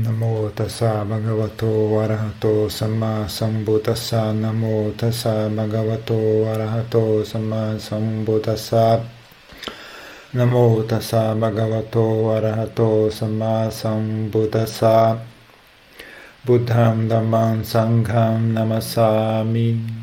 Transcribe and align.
Namo 0.00 0.48
tassa 0.56 1.04
bhagavato 1.04 2.00
arahato 2.00 2.70
samma 2.70 3.28
sambuddhassa 3.28 4.32
Namo 4.32 4.96
tassa 4.96 5.50
bhagavato 5.52 6.48
arahato 6.48 7.22
samma 7.22 7.76
sambuddhassa 7.76 9.04
Namo 10.32 10.82
tassa 10.88 11.34
bhagavato 11.36 12.32
arahato 12.32 13.10
samma 13.12 13.68
sambuddhassa 13.68 15.20
Buddham 16.46 17.06
dhammam 17.06 17.60
sangham 17.62 18.56
namasami 18.56 19.99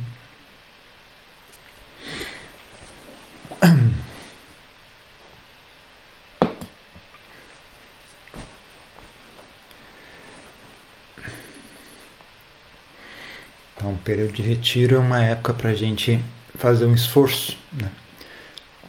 período 14.07 14.31
de 14.31 14.41
retiro 14.41 14.95
é 14.95 14.99
uma 14.99 15.21
época 15.21 15.53
para 15.53 15.71
a 15.71 15.73
gente 15.73 16.23
fazer 16.55 16.85
um 16.85 16.93
esforço, 16.93 17.57
né? 17.73 17.91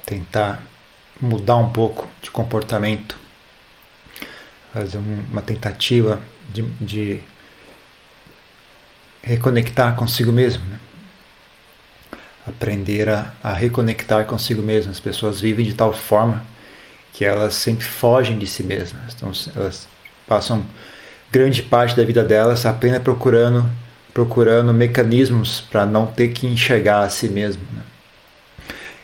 tentar 0.07 0.63
mudar 1.21 1.57
um 1.57 1.71
pouco 1.71 2.09
de 2.23 2.31
comportamento, 2.31 3.19
fazer 4.73 4.97
uma 4.99 5.43
tentativa 5.43 6.21
de, 6.49 6.63
de 6.81 7.21
reconectar 9.21 9.97
consigo 9.97 10.31
mesmo, 10.31 10.65
né? 10.67 10.79
aprender 12.47 13.09
a, 13.09 13.35
a 13.43 13.53
reconectar 13.53 14.25
consigo 14.25 14.63
mesmo. 14.63 14.93
As 14.93 15.01
pessoas 15.01 15.41
vivem 15.41 15.67
de 15.67 15.75
tal 15.75 15.93
forma 15.93 16.47
que 17.13 17.25
elas 17.25 17.55
sempre 17.55 17.85
fogem 17.85 18.39
de 18.39 18.47
si 18.47 18.63
mesmas, 18.63 19.17
então, 19.17 19.33
elas 19.57 19.89
passam 20.29 20.65
grande 21.33 21.61
parte 21.61 21.97
da 21.97 22.05
vida 22.05 22.23
delas 22.23 22.65
apenas 22.65 23.03
procurando 23.03 23.69
procurando 24.19 24.75
mecanismos 24.75 25.61
para 25.61 25.87
não 25.87 26.05
ter 26.05 26.31
que 26.31 26.45
enxergar 26.45 27.03
a 27.03 27.09
si 27.09 27.29
mesmo. 27.29 27.63
Né? 27.73 27.83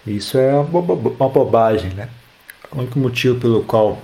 Isso 0.09 0.37
é 0.37 0.53
uma, 0.53 0.83
bobagem. 0.83 1.91
Né? 1.91 2.09
O 2.73 2.81
único 2.81 2.99
motivo 2.99 3.39
pelo 3.39 3.63
qual 3.63 4.03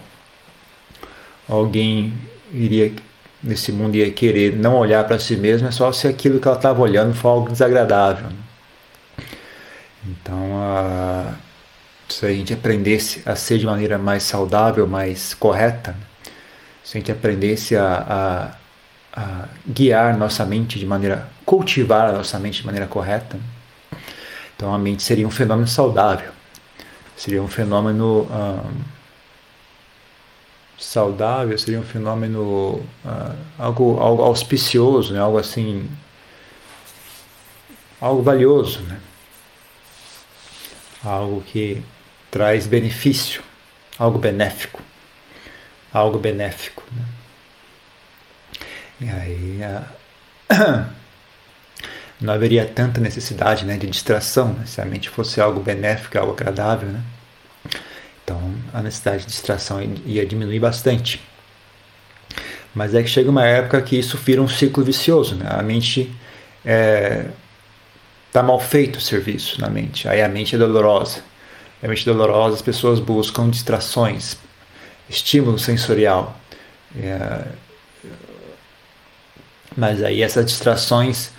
alguém 1.48 2.14
iria 2.52 2.92
nesse 3.42 3.72
mundo 3.72 3.96
ia 3.96 4.08
querer 4.12 4.54
não 4.54 4.76
olhar 4.76 5.02
para 5.02 5.18
si 5.18 5.36
mesmo 5.36 5.66
é 5.66 5.72
só 5.72 5.90
se 5.90 6.06
aquilo 6.06 6.38
que 6.38 6.46
ela 6.46 6.56
estava 6.56 6.80
olhando 6.80 7.12
for 7.12 7.30
algo 7.30 7.50
desagradável. 7.50 8.28
Né? 8.28 9.24
Então, 10.06 10.62
a, 10.62 11.34
se 12.08 12.24
a 12.24 12.32
gente 12.32 12.52
aprendesse 12.52 13.20
a 13.26 13.34
ser 13.34 13.58
de 13.58 13.66
maneira 13.66 13.98
mais 13.98 14.22
saudável, 14.22 14.86
mais 14.86 15.34
correta, 15.34 15.90
né? 15.90 16.06
se 16.84 16.96
a 16.96 17.00
gente 17.00 17.10
aprendesse 17.10 17.74
a, 17.74 18.54
a 19.20 19.48
guiar 19.66 20.16
nossa 20.16 20.46
mente 20.46 20.78
de 20.78 20.86
maneira, 20.86 21.28
cultivar 21.44 22.08
a 22.08 22.12
nossa 22.12 22.38
mente 22.38 22.60
de 22.60 22.66
maneira 22.66 22.86
correta. 22.86 23.38
Então 24.56 24.74
a 24.74 24.78
mente 24.78 25.02
seria 25.02 25.26
um 25.26 25.30
fenômeno 25.30 25.68
saudável, 25.68 26.32
seria 27.16 27.42
um 27.42 27.48
fenômeno 27.48 28.26
ah, 28.30 28.64
saudável, 30.78 31.58
seria 31.58 31.78
um 31.78 31.84
fenômeno 31.84 32.82
ah, 33.04 33.34
algo, 33.58 33.98
algo 34.00 34.22
auspicioso, 34.22 35.12
né? 35.12 35.20
algo 35.20 35.36
assim, 35.36 35.86
algo 38.00 38.22
valioso, 38.22 38.80
né? 38.80 38.98
algo 41.04 41.42
que 41.42 41.82
traz 42.30 42.66
benefício, 42.66 43.42
algo 43.98 44.18
benéfico, 44.18 44.80
algo 45.92 46.18
benéfico. 46.18 46.82
Né? 46.90 47.19
Aí 49.08 49.60
a... 49.62 50.86
não 52.20 52.34
haveria 52.34 52.66
tanta 52.66 53.00
necessidade 53.00 53.64
né, 53.64 53.76
de 53.76 53.86
distração, 53.86 54.52
né, 54.52 54.66
se 54.66 54.80
a 54.80 54.84
mente 54.84 55.08
fosse 55.08 55.40
algo 55.40 55.60
benéfico, 55.60 56.18
algo 56.18 56.32
agradável. 56.32 56.88
Né? 56.88 57.02
Então 58.22 58.54
a 58.72 58.82
necessidade 58.82 59.22
de 59.22 59.28
distração 59.28 59.80
ia 60.04 60.26
diminuir 60.26 60.60
bastante. 60.60 61.20
Mas 62.74 62.94
é 62.94 63.02
que 63.02 63.08
chega 63.08 63.30
uma 63.30 63.44
época 63.44 63.82
que 63.82 63.98
isso 63.98 64.16
vira 64.18 64.40
um 64.40 64.48
ciclo 64.48 64.84
vicioso. 64.84 65.34
Né? 65.34 65.46
A 65.48 65.62
mente 65.62 66.02
está 66.02 66.70
é, 66.70 67.26
tá 68.32 68.42
mal 68.42 68.60
feito 68.60 68.96
o 68.96 69.00
serviço 69.00 69.60
na 69.60 69.68
mente. 69.68 70.08
Aí 70.08 70.22
a 70.22 70.28
mente 70.28 70.54
é 70.54 70.58
dolorosa. 70.58 71.22
A 71.82 71.88
mente 71.88 72.08
é 72.08 72.12
dolorosa, 72.12 72.56
as 72.56 72.62
pessoas 72.62 73.00
buscam 73.00 73.48
distrações, 73.48 74.36
estímulo 75.08 75.58
sensorial. 75.58 76.38
É, 76.94 77.44
mas 79.76 80.02
aí 80.02 80.22
essas 80.22 80.46
distrações 80.46 81.30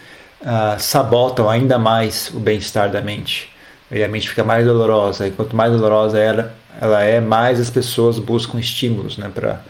uh, 0.42 0.80
sabotam 0.80 1.50
ainda 1.50 1.78
mais 1.78 2.30
o 2.34 2.40
bem-estar 2.40 2.90
da 2.90 3.02
mente. 3.02 3.50
E 3.90 4.04
a 4.04 4.08
mente 4.08 4.30
fica 4.30 4.44
mais 4.44 4.66
dolorosa. 4.66 5.28
E 5.28 5.32
quanto 5.32 5.56
mais 5.56 5.72
dolorosa 5.72 6.18
ela, 6.18 6.56
ela 6.80 7.02
é, 7.04 7.20
mais 7.20 7.60
as 7.60 7.70
pessoas 7.70 8.18
buscam 8.20 8.60
estímulos 8.60 9.18
né, 9.18 9.30
para 9.34 9.62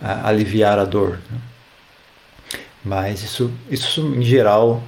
uh, 0.00 0.26
aliviar 0.26 0.78
a 0.78 0.84
dor. 0.84 1.18
Né? 1.30 1.38
Mas 2.84 3.22
isso, 3.22 3.50
isso 3.68 4.00
em 4.00 4.22
geral 4.22 4.80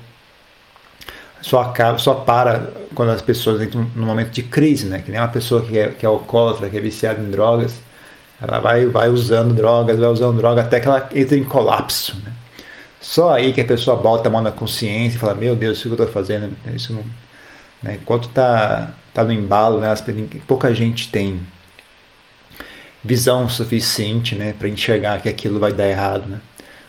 só 1.40 1.62
acaba, 1.62 1.98
só 1.98 2.14
para 2.14 2.70
quando 2.94 3.10
as 3.10 3.22
pessoas 3.22 3.60
entram 3.60 3.90
num 3.94 4.06
momento 4.06 4.30
de 4.30 4.42
crise, 4.42 4.86
né? 4.86 5.00
Que 5.00 5.10
nem 5.10 5.20
uma 5.20 5.28
pessoa 5.28 5.62
que 5.62 5.76
é, 5.78 5.88
que 5.88 6.04
é 6.04 6.08
alcoólatra, 6.08 6.68
que 6.68 6.76
é 6.76 6.80
viciada 6.80 7.20
em 7.20 7.30
drogas, 7.30 7.74
ela 8.40 8.60
vai, 8.60 8.86
vai 8.86 9.08
usando 9.08 9.54
drogas, 9.54 9.98
vai 9.98 10.08
usando 10.08 10.36
droga 10.36 10.62
até 10.62 10.80
que 10.80 10.86
ela 10.86 11.08
entra 11.14 11.36
em 11.36 11.44
colapso, 11.44 12.16
né? 12.24 12.32
Só 13.00 13.32
aí 13.32 13.52
que 13.52 13.60
a 13.60 13.64
pessoa 13.64 13.96
bota 13.96 14.28
a 14.28 14.32
mão 14.32 14.42
na 14.42 14.52
consciência 14.52 15.16
e 15.16 15.20
fala: 15.20 15.34
Meu 15.34 15.54
Deus, 15.54 15.78
isso 15.78 15.88
que 15.88 15.94
eu 15.94 16.04
estou 16.04 16.08
fazendo, 16.08 16.56
isso 16.74 16.92
não. 16.92 17.04
Né? 17.82 17.98
Enquanto 18.00 18.28
está 18.28 18.92
tá 19.14 19.24
no 19.24 19.32
embalo, 19.32 19.80
né? 19.80 19.94
pouca 20.46 20.74
gente 20.74 21.10
tem 21.10 21.40
visão 23.04 23.48
suficiente 23.48 24.34
né, 24.34 24.54
para 24.58 24.68
enxergar 24.68 25.20
que 25.20 25.28
aquilo 25.28 25.60
vai 25.60 25.72
dar 25.72 25.88
errado. 25.88 26.28
Né? 26.28 26.40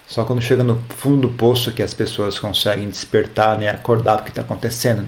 Só 0.07 0.25
quando 0.25 0.41
chega 0.41 0.63
no 0.63 0.81
fundo 0.89 1.27
do 1.27 1.29
poço 1.29 1.71
que 1.71 1.83
as 1.83 1.93
pessoas 1.93 2.39
conseguem 2.39 2.89
despertar, 2.89 3.57
né, 3.57 3.69
acordar 3.69 4.17
do 4.17 4.23
que 4.23 4.29
está 4.29 4.41
acontecendo. 4.41 5.07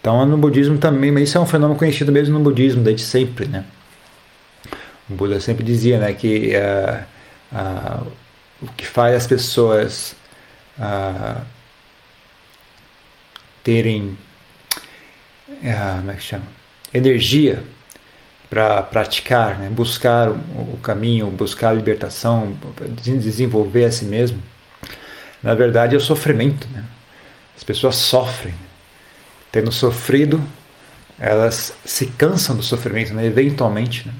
Então, 0.00 0.24
no 0.26 0.36
budismo 0.36 0.78
também, 0.78 1.10
mas 1.10 1.28
isso 1.28 1.38
é 1.38 1.40
um 1.40 1.46
fenômeno 1.46 1.78
conhecido 1.78 2.12
mesmo 2.12 2.38
no 2.38 2.44
budismo, 2.44 2.82
desde 2.82 3.02
sempre. 3.02 3.46
Né? 3.46 3.64
O 5.08 5.14
Buda 5.14 5.40
sempre 5.40 5.64
dizia 5.64 5.98
né, 5.98 6.12
que 6.12 6.52
uh, 6.56 7.04
uh, 7.52 8.06
o 8.60 8.66
que 8.68 8.86
faz 8.86 9.14
as 9.14 9.26
pessoas 9.26 10.16
ah, 10.78 11.42
terem 13.62 14.16
ah, 15.64 15.96
como 15.98 16.10
é 16.10 16.14
que 16.14 16.22
chama? 16.22 16.46
energia 16.92 17.62
para 18.48 18.82
praticar, 18.82 19.58
né? 19.58 19.68
buscar 19.68 20.30
o 20.30 20.78
caminho, 20.82 21.26
buscar 21.30 21.70
a 21.70 21.72
libertação, 21.72 22.56
desenvolver 22.96 23.84
a 23.84 23.92
si 23.92 24.04
mesmo. 24.04 24.40
Na 25.42 25.54
verdade, 25.54 25.94
é 25.94 25.98
o 25.98 26.00
sofrimento. 26.00 26.66
Né? 26.72 26.84
As 27.56 27.64
pessoas 27.64 27.96
sofrem. 27.96 28.54
Tendo 29.50 29.72
sofrido, 29.72 30.42
elas 31.18 31.72
se 31.84 32.06
cansam 32.06 32.56
do 32.56 32.62
sofrimento, 32.62 33.12
né? 33.14 33.26
eventualmente. 33.26 34.06
Né? 34.06 34.14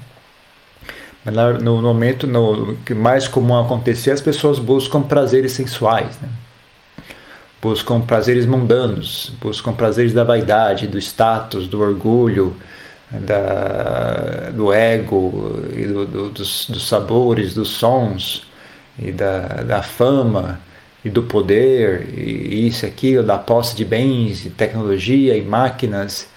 No, 1.61 1.81
momento 1.81 2.25
no, 2.25 2.75
que 2.85 2.93
mais 2.93 3.27
comum 3.27 3.59
acontecer, 3.59 4.11
as 4.11 4.21
pessoas 4.21 4.59
buscam 4.59 5.01
prazeres 5.01 5.51
sensuais, 5.51 6.17
né? 6.21 6.29
buscam 7.61 8.01
prazeres 8.01 8.45
mundanos, 8.45 9.33
buscam 9.41 9.73
prazeres 9.73 10.13
da 10.13 10.23
vaidade, 10.23 10.87
do 10.87 10.97
status, 10.97 11.67
do 11.67 11.81
orgulho, 11.81 12.55
da, 13.11 14.51
do 14.53 14.71
ego, 14.71 15.61
e 15.75 15.85
do, 15.85 16.05
do, 16.05 16.29
dos, 16.29 16.67
dos, 16.69 16.87
sabores, 16.87 17.53
dos 17.53 17.69
sons, 17.69 18.45
e 18.99 19.11
da, 19.11 19.41
da 19.63 19.81
fama, 19.81 20.59
e 21.03 21.09
do 21.09 21.23
poder, 21.23 22.07
e 22.17 22.67
isso 22.67 22.85
e 22.85 22.89
aquilo, 22.89 23.23
da 23.23 23.37
posse 23.37 23.75
de 23.75 23.85
bens, 23.85 24.45
e 24.45 24.49
tecnologia, 24.49 25.35
e 25.35 25.41
máquinas, 25.41 26.27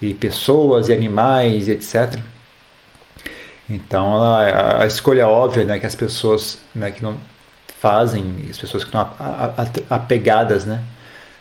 e 0.00 0.14
pessoas, 0.14 0.88
e 0.88 0.92
animais, 0.92 1.68
etc. 1.68 2.18
Então, 3.70 4.20
a, 4.20 4.84
escolha 4.84 5.28
óbvia 5.28 5.64
né, 5.64 5.78
que 5.78 5.86
as 5.86 5.94
pessoas 5.94 6.58
né, 6.74 6.90
que 6.90 7.02
não 7.04 7.16
fazem, 7.78 8.44
as 8.50 8.58
pessoas 8.58 8.82
que 8.82 8.88
estão 8.88 9.08
apegadas 9.88 10.64
né, 10.64 10.82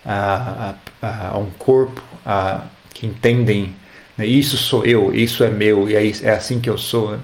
a, 0.05 0.75
a, 1.01 1.29
a 1.29 1.37
um 1.39 1.49
corpo, 1.57 2.01
a, 2.23 2.61
que 2.93 3.07
entendem 3.07 3.75
né, 4.15 4.27
isso 4.27 4.57
sou 4.57 4.85
eu, 4.85 5.11
isso 5.11 5.43
é 5.43 5.49
meu, 5.49 5.89
e 5.89 5.95
é, 5.95 6.07
é 6.21 6.31
assim 6.35 6.59
que 6.59 6.69
eu 6.69 6.77
sou. 6.77 7.13
Né? 7.13 7.19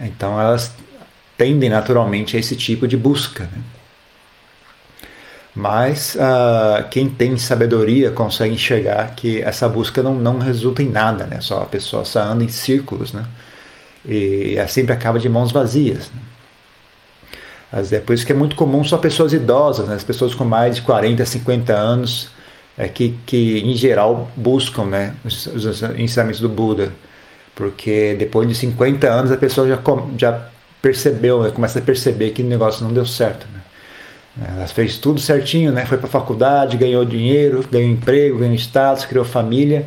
Então, 0.00 0.38
elas 0.38 0.74
tendem 1.38 1.70
naturalmente 1.70 2.36
a 2.36 2.40
esse 2.40 2.56
tipo 2.56 2.86
de 2.86 2.98
busca. 2.98 3.44
Né? 3.44 3.62
Mas 5.54 6.16
uh, 6.16 6.86
quem 6.90 7.08
tem 7.08 7.38
sabedoria 7.38 8.10
consegue 8.10 8.54
enxergar 8.54 9.14
que 9.14 9.40
essa 9.40 9.66
busca 9.66 10.02
não, 10.02 10.14
não 10.14 10.38
resulta 10.38 10.82
em 10.82 10.90
nada, 10.90 11.26
né? 11.26 11.40
Só 11.40 11.62
a 11.62 11.66
pessoa 11.66 12.04
só 12.04 12.22
anda 12.22 12.42
em 12.42 12.48
círculos, 12.48 13.12
né? 13.12 13.24
E 14.06 14.56
sempre 14.68 14.92
acaba 14.92 15.18
de 15.18 15.28
mãos 15.28 15.50
vazias. 15.50 16.10
Né? 16.14 17.84
É 17.90 18.00
por 18.00 18.14
isso 18.14 18.24
que 18.24 18.32
é 18.32 18.34
muito 18.34 18.54
comum 18.54 18.84
só 18.84 18.98
pessoas 18.98 19.32
idosas, 19.32 19.88
né? 19.88 19.94
as 19.96 20.04
pessoas 20.04 20.34
com 20.34 20.44
mais 20.44 20.76
de 20.76 20.82
40, 20.82 21.24
50 21.24 21.72
anos, 21.72 22.28
é 22.76 22.88
que, 22.88 23.16
que 23.24 23.60
em 23.60 23.74
geral 23.74 24.30
buscam 24.36 24.84
né, 24.84 25.14
os, 25.24 25.46
os 25.46 25.82
ensinamentos 25.96 26.40
do 26.40 26.48
Buda. 26.48 26.92
Porque 27.54 28.16
depois 28.18 28.48
de 28.48 28.54
50 28.54 29.08
anos 29.08 29.32
a 29.32 29.36
pessoa 29.36 29.68
já, 29.68 29.80
já 30.18 30.48
percebeu, 30.82 31.42
né, 31.42 31.50
começa 31.50 31.78
a 31.78 31.82
perceber 31.82 32.30
que 32.30 32.42
o 32.42 32.46
negócio 32.46 32.84
não 32.84 32.92
deu 32.92 33.06
certo. 33.06 33.46
Né? 33.52 33.60
Ela 34.56 34.66
fez 34.66 34.98
tudo 34.98 35.20
certinho, 35.20 35.72
né? 35.72 35.86
foi 35.86 35.98
para 35.98 36.08
a 36.08 36.10
faculdade, 36.10 36.76
ganhou 36.76 37.04
dinheiro, 37.04 37.64
ganhou 37.70 37.90
emprego, 37.90 38.38
ganhou 38.38 38.54
status, 38.54 39.04
criou 39.04 39.24
família. 39.24 39.86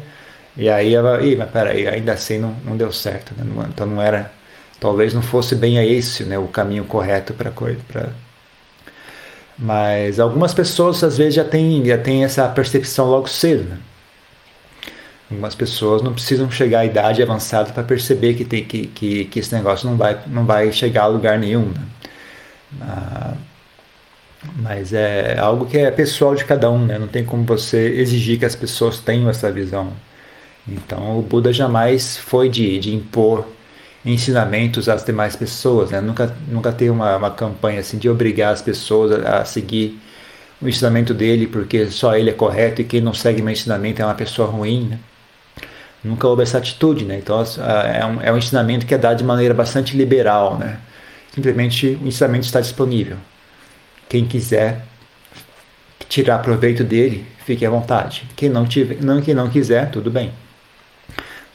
E 0.58 0.70
aí 0.70 0.96
ela, 0.96 1.22
Ih, 1.22 1.36
mas 1.36 1.52
peraí, 1.52 1.88
ainda 1.88 2.14
assim 2.14 2.40
não, 2.40 2.56
não 2.66 2.76
deu 2.76 2.92
certo. 2.92 3.34
Né? 3.38 3.46
Então 3.70 3.86
não 3.86 4.02
era, 4.02 4.32
talvez 4.80 5.14
não 5.14 5.22
fosse 5.22 5.56
bem 5.56 5.78
esse 5.78 6.24
né, 6.24 6.38
o 6.38 6.48
caminho 6.48 6.84
correto 6.86 7.34
para 7.34 7.52
coisa. 7.52 7.80
Pra... 7.88 8.10
Mas 9.58 10.20
algumas 10.20 10.54
pessoas 10.54 11.04
às 11.04 11.18
vezes 11.18 11.36
já 11.36 11.44
têm, 11.46 11.86
já 11.86 11.98
têm 11.98 12.24
essa 12.24 12.48
percepção 12.50 13.06
logo 13.06 13.28
cedo. 13.28 13.70
Né? 13.70 13.78
Algumas 15.30 15.54
pessoas 15.54 16.02
não 16.02 16.14
precisam 16.14 16.50
chegar 16.50 16.80
à 16.80 16.86
idade 16.86 17.22
avançada 17.22 17.72
para 17.72 17.84
perceber 17.84 18.34
que, 18.34 18.46
tem, 18.46 18.64
que, 18.64 18.88
que, 18.88 19.26
que, 19.26 19.40
esse 19.40 19.54
negócio 19.54 19.88
não 19.88 19.98
vai, 19.98 20.20
não 20.26 20.46
vai 20.46 20.72
chegar 20.72 21.04
a 21.04 21.08
lugar 21.08 21.38
nenhum. 21.38 21.66
Né? 21.68 21.82
Ah, 22.82 23.34
mas 24.56 24.94
é 24.94 25.38
algo 25.38 25.66
que 25.66 25.78
é 25.78 25.92
pessoal 25.92 26.34
de 26.34 26.46
cada 26.46 26.70
um, 26.72 26.86
né? 26.86 26.98
não 26.98 27.08
tem 27.08 27.26
como 27.26 27.44
você 27.44 27.90
exigir 27.90 28.40
que 28.40 28.46
as 28.46 28.56
pessoas 28.56 29.00
tenham 29.00 29.30
essa 29.30 29.52
visão. 29.52 29.92
Então 30.68 31.20
o 31.20 31.22
Buda 31.22 31.54
jamais 31.54 32.18
foi 32.18 32.50
de, 32.50 32.80
de 32.80 32.94
impor 32.94 33.48
ensinamentos 34.06 34.88
às 34.88 35.04
demais 35.04 35.36
pessoas, 35.36 35.92
né? 35.92 36.00
nunca, 36.00 36.36
nunca 36.48 36.72
teve 36.72 36.92
uma, 36.92 37.18
uma 37.18 37.32
campanha 37.32 37.80
assim 37.80 37.98
de 37.98 38.10
obrigar 38.10 38.54
as 38.54 38.62
pessoas 38.62 39.12
a, 39.26 39.40
a 39.40 39.46
seguir 39.46 40.00
o 40.62 40.68
ensinamento 40.68 41.14
dele 41.14 41.48
porque 41.48 41.88
só 41.88 42.16
ele 42.16 42.30
é 42.30 42.34
correto 42.34 42.82
e 42.82 42.86
quem 42.86 43.02
não 43.02 43.14
segue 43.14 43.42
meu 43.42 43.52
ensinamento 43.52 44.02
é 44.02 44.06
uma 44.06 44.16
pessoa 44.16 44.48
ruim. 44.48 44.88
Né? 44.90 45.00
nunca 46.04 46.28
houve 46.28 46.44
essa 46.44 46.58
atitude, 46.58 47.06
né? 47.06 47.18
Então 47.18 47.44
é 47.94 48.06
um, 48.06 48.22
é 48.22 48.32
um 48.32 48.38
ensinamento 48.38 48.86
que 48.86 48.94
é 48.94 48.98
dado 48.98 49.18
de 49.18 49.24
maneira 49.24 49.54
bastante 49.54 49.96
liberal, 49.96 50.58
né? 50.58 50.80
Simplesmente 51.34 52.00
o 52.02 52.08
ensinamento 52.08 52.46
está 52.46 52.62
disponível. 52.62 53.18
Quem 54.10 54.26
quiser 54.26 54.86
tirar 56.08 56.40
proveito 56.40 56.84
dele, 56.84 57.26
fique 57.46 57.66
à 57.66 57.70
vontade. 57.70 58.24
Quem 58.36 58.50
não 58.50 58.66
tiver, 58.66 59.04
não 59.04 59.22
quem 59.22 59.34
não 59.34 59.50
quiser, 59.50 59.92
tudo 59.92 60.10
bem. 60.10 60.32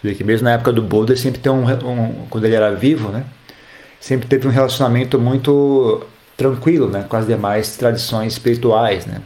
Que 0.03 0.25
mesmo 0.25 0.45
na 0.45 0.55
época 0.55 0.73
do 0.73 0.83
Buda 0.83 1.15
sempre 1.17 1.41
tem 1.41 1.53
um, 1.53 1.65
um, 1.65 2.27
quando 2.29 2.45
ele 2.45 2.57
era 2.57 2.75
vivo, 2.75 3.11
né? 3.11 3.25
Sempre 4.01 4.27
teve 4.27 4.49
um 4.49 4.51
relacionamento 4.51 5.19
muito 5.19 6.05
tranquilo, 6.37 6.89
né, 6.89 7.05
com 7.09 7.17
as 7.17 7.27
demais 7.27 7.77
tradições 7.77 8.33
espirituais, 8.33 9.07
né? 9.07 9.21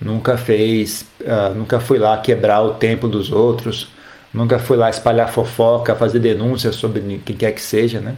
Nunca 0.00 0.36
fez, 0.36 1.04
uh, 1.20 1.54
nunca 1.54 1.78
foi 1.78 1.98
lá 1.98 2.16
quebrar 2.18 2.62
o 2.62 2.74
templo 2.74 3.08
dos 3.08 3.30
outros, 3.30 3.88
nunca 4.32 4.58
foi 4.58 4.76
lá 4.76 4.90
espalhar 4.90 5.30
fofoca, 5.30 5.94
fazer 5.94 6.18
denúncias 6.18 6.74
sobre 6.74 7.20
quem 7.24 7.36
quer 7.36 7.52
que 7.52 7.60
seja, 7.60 8.00
né? 8.00 8.16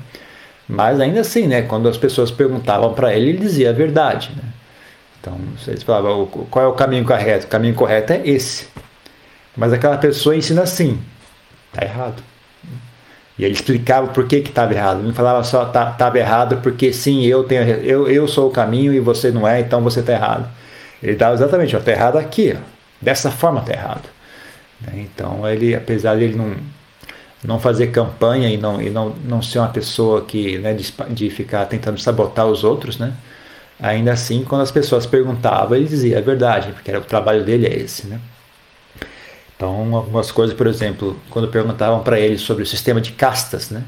Mas 0.67 1.01
ainda 1.01 1.21
assim, 1.21 1.47
né, 1.47 1.63
quando 1.63 1.89
as 1.89 1.99
pessoas 1.99 2.31
perguntavam 2.31 2.95
para 2.95 3.15
ele, 3.15 3.31
ele 3.31 3.39
dizia 3.39 3.71
a 3.71 3.73
verdade, 3.73 4.31
né? 4.37 4.45
Então, 5.21 5.39
eles 5.69 5.83
falavam, 5.83 6.27
qual 6.27 6.65
é 6.65 6.69
o 6.69 6.73
caminho 6.73 7.05
correto? 7.05 7.47
O 7.47 7.49
caminho 7.49 7.75
correto 7.75 8.13
é 8.13 8.23
esse. 8.27 8.67
Mas 9.57 9.73
aquela 9.73 9.97
pessoa 9.99 10.35
ensina 10.35 10.63
assim, 10.63 10.99
tá 11.73 11.85
errado. 11.85 12.23
E 13.39 13.45
ele 13.45 13.55
explicava 13.55 14.09
por 14.09 14.27
que 14.27 14.37
estava 14.37 14.73
errado. 14.73 14.99
Ele 14.99 15.09
não 15.09 15.15
falava 15.15 15.43
só 15.43 15.67
estava 15.67 15.93
tá, 15.93 16.19
errado 16.19 16.59
porque 16.63 16.93
sim, 16.93 17.25
eu 17.25 17.45
tenho 17.45 17.63
eu, 17.63 18.09
eu 18.09 18.29
sou 18.29 18.49
o 18.49 18.53
caminho 18.53 18.93
e 18.93 19.01
você 19.01 19.31
não 19.31 19.47
é, 19.49 19.61
então 19.61 19.83
você 19.83 20.01
está 20.01 20.13
errado. 20.13 20.49
Ele 21.03 21.17
dava 21.17 21.35
exatamente, 21.35 21.75
está 21.75 21.91
errado 21.91 22.19
aqui, 22.19 22.57
ó. 22.57 22.61
dessa 23.01 23.31
forma 23.31 23.61
está 23.61 23.73
errado. 23.73 24.09
Né? 24.81 25.07
Então 25.07 25.49
ele, 25.49 25.75
apesar 25.75 26.17
de 26.17 26.25
ele 26.25 26.37
não, 26.37 26.55
não 27.43 27.59
fazer 27.59 27.89
campanha 27.89 28.49
e 28.49 28.57
não, 28.57 28.81
e 28.81 28.91
não, 28.91 29.11
não 29.25 29.43
ser 29.43 29.59
uma 29.59 29.69
pessoa 29.69 30.23
que 30.23 30.59
né, 30.59 30.75
de, 30.75 30.95
de 31.11 31.31
ficar 31.31 31.67
tentando 31.67 31.99
sabotar 31.99 32.47
os 32.47 32.63
outros, 32.63 32.99
né? 32.99 33.13
ainda 33.81 34.13
assim, 34.13 34.45
quando 34.45 34.63
as 34.63 34.71
pessoas 34.71 35.07
perguntavam, 35.07 35.77
ele 35.77 35.89
dizia 35.89 36.19
a 36.19 36.21
verdade, 36.21 36.73
porque 36.73 36.91
era, 36.91 37.01
o 37.01 37.05
trabalho 37.05 37.45
dele 37.45 37.67
é 37.67 37.77
esse. 37.77 38.07
Né? 38.07 38.21
Então, 39.63 39.95
algumas 39.95 40.33
coisas, 40.33 40.57
por 40.57 40.67
exemplo, 40.67 41.17
quando 41.31 41.47
perguntavam 41.47 42.03
para 42.03 42.19
ele 42.19 42.37
sobre 42.37 42.65
o 42.65 42.67
sistema 42.67 43.01
de 43.01 43.13
castas, 43.13 43.71
né? 43.71 43.85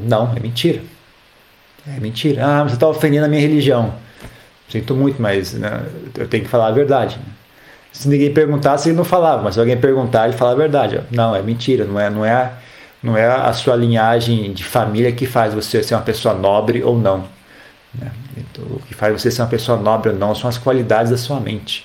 não, 0.00 0.32
é 0.32 0.38
mentira. 0.38 0.80
É 1.88 1.98
mentira. 1.98 2.46
Ah, 2.46 2.62
você 2.62 2.74
está 2.74 2.86
ofendendo 2.86 3.26
a 3.26 3.28
minha 3.28 3.40
religião. 3.40 3.94
Sinto 4.68 4.94
muito, 4.94 5.20
mas 5.20 5.54
né, 5.54 5.84
eu 6.16 6.28
tenho 6.28 6.44
que 6.44 6.48
falar 6.48 6.68
a 6.68 6.70
verdade. 6.70 7.16
Né? 7.16 7.24
Se 7.90 8.08
ninguém 8.08 8.32
perguntasse, 8.32 8.88
ele 8.88 8.96
não 8.96 9.04
falava, 9.04 9.42
mas 9.42 9.54
se 9.54 9.60
alguém 9.60 9.76
perguntar, 9.76 10.28
ele 10.28 10.36
fala 10.36 10.52
a 10.52 10.54
verdade. 10.54 11.00
Não, 11.10 11.34
é 11.34 11.42
mentira, 11.42 11.84
não 11.84 11.98
é, 11.98 12.08
não 12.08 12.24
é, 12.24 12.52
não 13.02 13.16
é 13.16 13.26
a 13.26 13.52
sua 13.52 13.74
linhagem 13.74 14.52
de 14.52 14.62
família 14.62 15.10
que 15.10 15.26
faz 15.26 15.52
você 15.52 15.82
ser 15.82 15.96
uma 15.96 16.02
pessoa 16.02 16.32
nobre 16.32 16.84
ou 16.84 16.96
não. 16.96 17.24
Né? 17.92 18.12
Então, 18.36 18.64
o 18.70 18.80
que 18.86 18.94
faz 18.94 19.20
você 19.20 19.32
ser 19.32 19.42
uma 19.42 19.48
pessoa 19.48 19.76
nobre 19.76 20.12
ou 20.12 20.16
não 20.16 20.32
são 20.32 20.48
as 20.48 20.56
qualidades 20.56 21.10
da 21.10 21.18
sua 21.18 21.40
mente. 21.40 21.84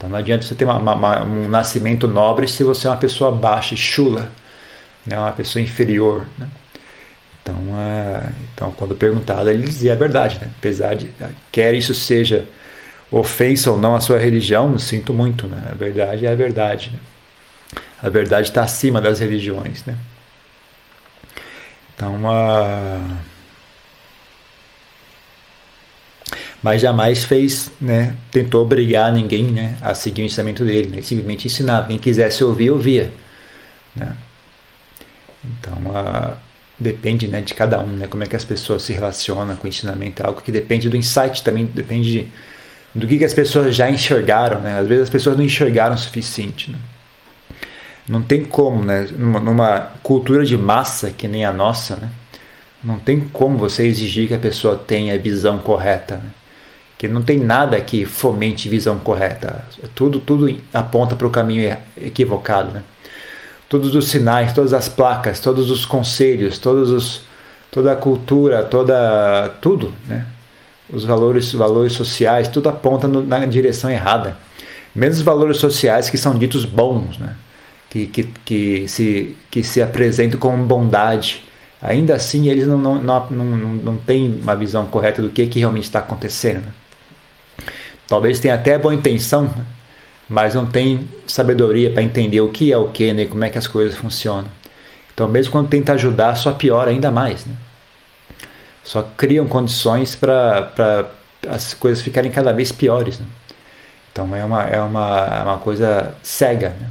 Então 0.00 0.08
não 0.08 0.16
adianta 0.16 0.46
você 0.46 0.54
ter 0.54 0.64
uma, 0.64 0.78
uma, 0.78 1.22
um 1.22 1.46
nascimento 1.46 2.08
nobre 2.08 2.48
se 2.48 2.64
você 2.64 2.86
é 2.86 2.90
uma 2.90 2.96
pessoa 2.96 3.30
baixa 3.30 3.76
chula, 3.76 4.32
né? 5.04 5.18
uma 5.18 5.30
pessoa 5.30 5.62
inferior. 5.62 6.26
Né? 6.38 6.48
Então, 7.42 7.54
é, 7.78 8.30
então, 8.54 8.72
quando 8.72 8.94
perguntado, 8.94 9.50
ele 9.50 9.62
dizia 9.62 9.92
a 9.92 9.96
verdade. 9.96 10.38
Né? 10.40 10.48
Apesar 10.58 10.94
de, 10.94 11.10
quer 11.52 11.74
isso 11.74 11.94
seja 11.94 12.48
ofensa 13.10 13.70
ou 13.70 13.78
não 13.78 13.94
à 13.94 14.00
sua 14.00 14.18
religião, 14.18 14.78
sinto 14.78 15.12
muito, 15.12 15.46
né? 15.46 15.68
A 15.70 15.74
verdade 15.74 16.24
é 16.24 16.32
a 16.32 16.34
verdade. 16.34 16.92
Né? 16.94 17.80
A 18.02 18.08
verdade 18.08 18.48
está 18.48 18.62
acima 18.62 19.02
das 19.02 19.20
religiões, 19.20 19.84
né? 19.84 19.96
Então, 21.94 22.14
uh... 22.24 23.16
mas 26.62 26.82
jamais 26.82 27.24
fez, 27.24 27.70
né? 27.80 28.14
Tentou 28.30 28.62
obrigar 28.62 29.12
ninguém, 29.12 29.44
né? 29.44 29.76
A 29.80 29.94
seguir 29.94 30.22
o 30.22 30.24
ensinamento 30.26 30.64
dele, 30.64 30.96
né? 30.96 31.02
simplesmente 31.02 31.46
ensinava. 31.46 31.88
Quem 31.88 31.98
quisesse 31.98 32.44
ouvir, 32.44 32.70
ouvia, 32.70 33.10
né? 33.96 34.14
Então, 35.44 36.36
depende, 36.78 37.26
né? 37.28 37.40
De 37.40 37.54
cada 37.54 37.80
um, 37.80 37.86
né? 37.86 38.06
Como 38.06 38.22
é 38.22 38.26
que 38.26 38.36
as 38.36 38.44
pessoas 38.44 38.82
se 38.82 38.92
relacionam 38.92 39.56
com 39.56 39.66
o 39.66 39.68
ensinamento, 39.68 40.22
é 40.22 40.26
algo 40.26 40.42
que 40.42 40.52
depende 40.52 40.88
do 40.88 40.96
insight, 40.96 41.42
também 41.42 41.64
depende 41.64 42.12
de 42.12 42.28
do 42.94 43.06
que, 43.06 43.18
que 43.18 43.24
as 43.24 43.34
pessoas 43.34 43.74
já 43.74 43.88
enxergaram, 43.88 44.60
né? 44.60 44.78
Às 44.78 44.86
vezes 44.86 45.04
as 45.04 45.10
pessoas 45.10 45.36
não 45.36 45.44
enxergaram 45.44 45.94
o 45.94 45.98
suficiente, 45.98 46.70
né? 46.70 46.78
Não 48.08 48.20
tem 48.20 48.44
como, 48.44 48.84
né? 48.84 49.08
Numa, 49.16 49.40
numa, 49.40 49.80
cultura 50.02 50.44
de 50.44 50.58
massa 50.58 51.10
que 51.10 51.28
nem 51.28 51.44
a 51.44 51.52
nossa, 51.52 51.96
né? 51.96 52.10
Não 52.82 52.98
tem 52.98 53.20
como 53.20 53.56
você 53.56 53.86
exigir 53.86 54.26
que 54.26 54.34
a 54.34 54.38
pessoa 54.38 54.76
tenha 54.76 55.14
a 55.14 55.18
visão 55.18 55.58
correta, 55.58 56.16
né? 56.16 56.30
Que 57.00 57.08
não 57.08 57.22
tem 57.22 57.38
nada 57.38 57.80
que 57.80 58.04
fomente 58.04 58.68
visão 58.68 58.98
correta. 58.98 59.64
Tudo, 59.94 60.20
tudo 60.20 60.54
aponta 60.70 61.16
para 61.16 61.26
o 61.26 61.30
caminho 61.30 61.74
equivocado, 61.96 62.72
né? 62.72 62.82
Todos 63.70 63.94
os 63.94 64.08
sinais, 64.08 64.52
todas 64.52 64.74
as 64.74 64.86
placas, 64.86 65.40
todos 65.40 65.70
os 65.70 65.86
conselhos, 65.86 66.58
todos 66.58 66.90
os, 66.90 67.22
toda 67.70 67.92
a 67.92 67.96
cultura, 67.96 68.64
toda 68.64 69.48
tudo, 69.62 69.94
né? 70.06 70.26
os 70.92 71.02
valores, 71.02 71.50
valores 71.54 71.94
sociais, 71.94 72.48
tudo 72.48 72.68
aponta 72.68 73.08
no, 73.08 73.24
na 73.24 73.46
direção 73.46 73.90
errada. 73.90 74.36
Mesmo 74.94 75.20
os 75.20 75.22
valores 75.22 75.56
sociais 75.56 76.10
que 76.10 76.18
são 76.18 76.36
ditos 76.36 76.66
bons, 76.66 77.16
né? 77.16 77.34
que, 77.88 78.08
que, 78.08 78.24
que, 78.44 78.88
se, 78.88 79.38
que 79.50 79.62
se 79.62 79.80
apresentam 79.80 80.38
como 80.38 80.62
bondade, 80.66 81.42
ainda 81.80 82.14
assim 82.14 82.50
eles 82.50 82.66
não, 82.66 82.76
não, 82.76 83.00
não, 83.00 83.26
não, 83.30 83.56
não 83.56 83.96
têm 83.96 84.38
uma 84.42 84.54
visão 84.54 84.84
correta 84.84 85.22
do 85.22 85.30
que, 85.30 85.46
que 85.46 85.60
realmente 85.60 85.84
está 85.84 86.00
acontecendo. 86.00 86.78
Talvez 88.10 88.38
tenha 88.40 88.56
até 88.56 88.76
boa 88.76 88.94
intenção, 88.94 89.50
mas 90.28 90.54
não 90.54 90.66
tem 90.66 91.08
sabedoria 91.26 91.90
para 91.90 92.02
entender 92.02 92.42
o 92.42 92.50
que 92.50 92.70
é 92.70 92.76
o 92.76 92.88
que, 92.88 93.10
né? 93.14 93.24
como 93.24 93.42
é 93.42 93.48
que 93.48 93.56
as 93.56 93.66
coisas 93.66 93.96
funcionam. 93.96 94.50
Então, 95.14 95.26
mesmo 95.26 95.50
quando 95.50 95.68
tenta 95.68 95.94
ajudar, 95.94 96.34
só 96.34 96.52
piora 96.52 96.90
ainda 96.90 97.10
mais. 97.10 97.46
Né? 97.46 97.54
só 98.82 99.02
criam 99.16 99.46
condições 99.46 100.16
para 100.16 101.08
as 101.48 101.74
coisas 101.74 102.02
ficarem 102.02 102.30
cada 102.30 102.52
vez 102.52 102.72
piores. 102.72 103.20
Né? 103.20 103.26
Então 104.10 104.34
é 104.34 104.44
uma, 104.44 104.62
é 104.64 104.80
uma, 104.80 105.26
é 105.26 105.42
uma 105.42 105.58
coisa 105.58 106.14
cega. 106.22 106.70
Né? 106.70 106.90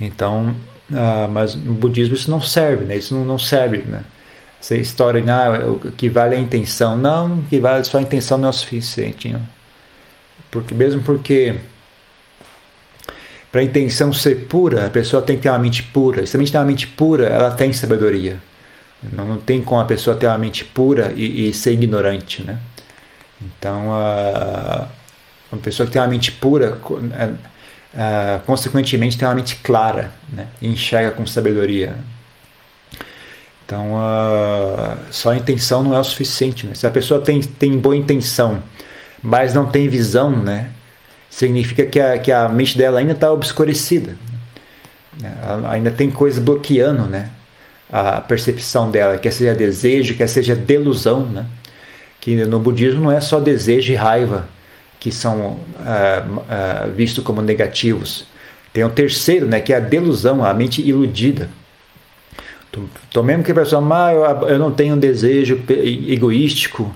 Então, 0.00 0.56
uh, 0.90 1.28
mas 1.30 1.54
no 1.54 1.72
budismo 1.72 2.14
isso 2.14 2.28
não 2.28 2.40
serve, 2.40 2.84
né? 2.84 2.96
isso 2.96 3.14
não, 3.14 3.24
não 3.24 3.38
serve. 3.38 3.78
Né? 3.78 4.02
Essa 4.60 4.76
história 4.76 5.22
ah, 5.32 5.70
o 5.70 5.78
que 5.92 6.08
vale 6.08 6.34
é 6.34 6.38
a 6.38 6.40
intenção. 6.40 6.96
Não, 6.96 7.38
o 7.38 7.42
que 7.44 7.60
vale 7.60 7.84
só 7.84 7.98
a 7.98 8.02
intenção 8.02 8.36
não 8.36 8.48
é 8.48 8.50
o 8.50 8.52
suficiente. 8.52 9.28
Né? 9.28 9.40
Porque, 10.60 10.74
mesmo 10.74 11.02
porque 11.02 11.54
para 13.52 13.60
a 13.60 13.64
intenção 13.64 14.12
ser 14.12 14.46
pura, 14.46 14.86
a 14.86 14.90
pessoa 14.90 15.22
tem 15.22 15.36
que 15.36 15.42
ter 15.42 15.50
uma 15.50 15.58
mente 15.58 15.82
pura. 15.82 16.26
Se 16.26 16.36
a 16.36 16.38
mente 16.38 16.50
tem 16.50 16.60
uma 16.60 16.66
mente 16.66 16.86
pura, 16.86 17.26
ela 17.26 17.50
tem 17.50 17.72
sabedoria. 17.72 18.40
Não, 19.12 19.26
não 19.26 19.36
tem 19.38 19.62
como 19.62 19.80
a 19.80 19.84
pessoa 19.84 20.16
ter 20.16 20.26
uma 20.26 20.38
mente 20.38 20.64
pura 20.64 21.12
e, 21.14 21.48
e 21.48 21.54
ser 21.54 21.72
ignorante, 21.72 22.42
né? 22.42 22.58
Então, 23.40 23.88
uma 25.52 25.60
pessoa 25.62 25.86
que 25.86 25.92
tem 25.92 26.00
uma 26.00 26.08
mente 26.08 26.32
pura, 26.32 26.78
a, 27.94 28.40
consequentemente, 28.46 29.18
tem 29.18 29.28
uma 29.28 29.34
mente 29.34 29.56
clara 29.56 30.10
né? 30.32 30.46
e 30.60 30.68
enxerga 30.68 31.10
com 31.10 31.26
sabedoria. 31.26 31.96
Então, 33.66 33.92
só 35.10 35.32
a 35.32 35.36
intenção 35.36 35.82
não 35.82 35.94
é 35.94 35.98
o 35.98 36.04
suficiente. 36.04 36.66
Né? 36.66 36.74
Se 36.74 36.86
a 36.86 36.90
pessoa 36.90 37.20
tem, 37.20 37.42
tem 37.42 37.76
boa 37.76 37.96
intenção, 37.96 38.62
mas 39.26 39.52
não 39.52 39.66
tem 39.66 39.88
visão, 39.88 40.30
né? 40.30 40.70
significa 41.28 41.84
que 41.84 41.98
a, 41.98 42.16
que 42.16 42.30
a 42.30 42.48
mente 42.48 42.78
dela 42.78 43.00
ainda 43.00 43.10
está 43.10 43.32
obscurecida. 43.32 44.16
Ainda 45.68 45.90
tem 45.90 46.08
coisas 46.10 46.38
bloqueando 46.38 47.02
né? 47.06 47.30
a 47.92 48.20
percepção 48.20 48.88
dela, 48.88 49.18
quer 49.18 49.32
seja 49.32 49.52
desejo, 49.52 50.14
quer 50.14 50.28
seja 50.28 50.54
delusão. 50.54 51.26
Né? 51.26 51.44
Que 52.20 52.36
no 52.44 52.60
budismo 52.60 53.02
não 53.02 53.12
é 53.12 53.20
só 53.20 53.40
desejo 53.40 53.92
e 53.92 53.96
raiva 53.96 54.48
que 55.00 55.10
são 55.10 55.58
ah, 55.80 56.24
ah, 56.48 56.86
vistos 56.94 57.24
como 57.24 57.42
negativos. 57.42 58.26
Tem 58.72 58.84
o 58.84 58.90
terceiro, 58.90 59.46
né, 59.46 59.58
que 59.58 59.72
é 59.72 59.76
a 59.76 59.80
delusão, 59.80 60.44
a 60.44 60.54
mente 60.54 60.86
iludida. 60.86 61.50
Então, 63.08 63.22
mesmo 63.22 63.42
que 63.42 63.50
a 63.50 63.54
pessoa, 63.54 63.82
ah, 63.82 64.44
eu 64.46 64.58
não 64.58 64.70
tenho 64.70 64.94
um 64.94 64.98
desejo 64.98 65.62
egoístico 65.68 66.94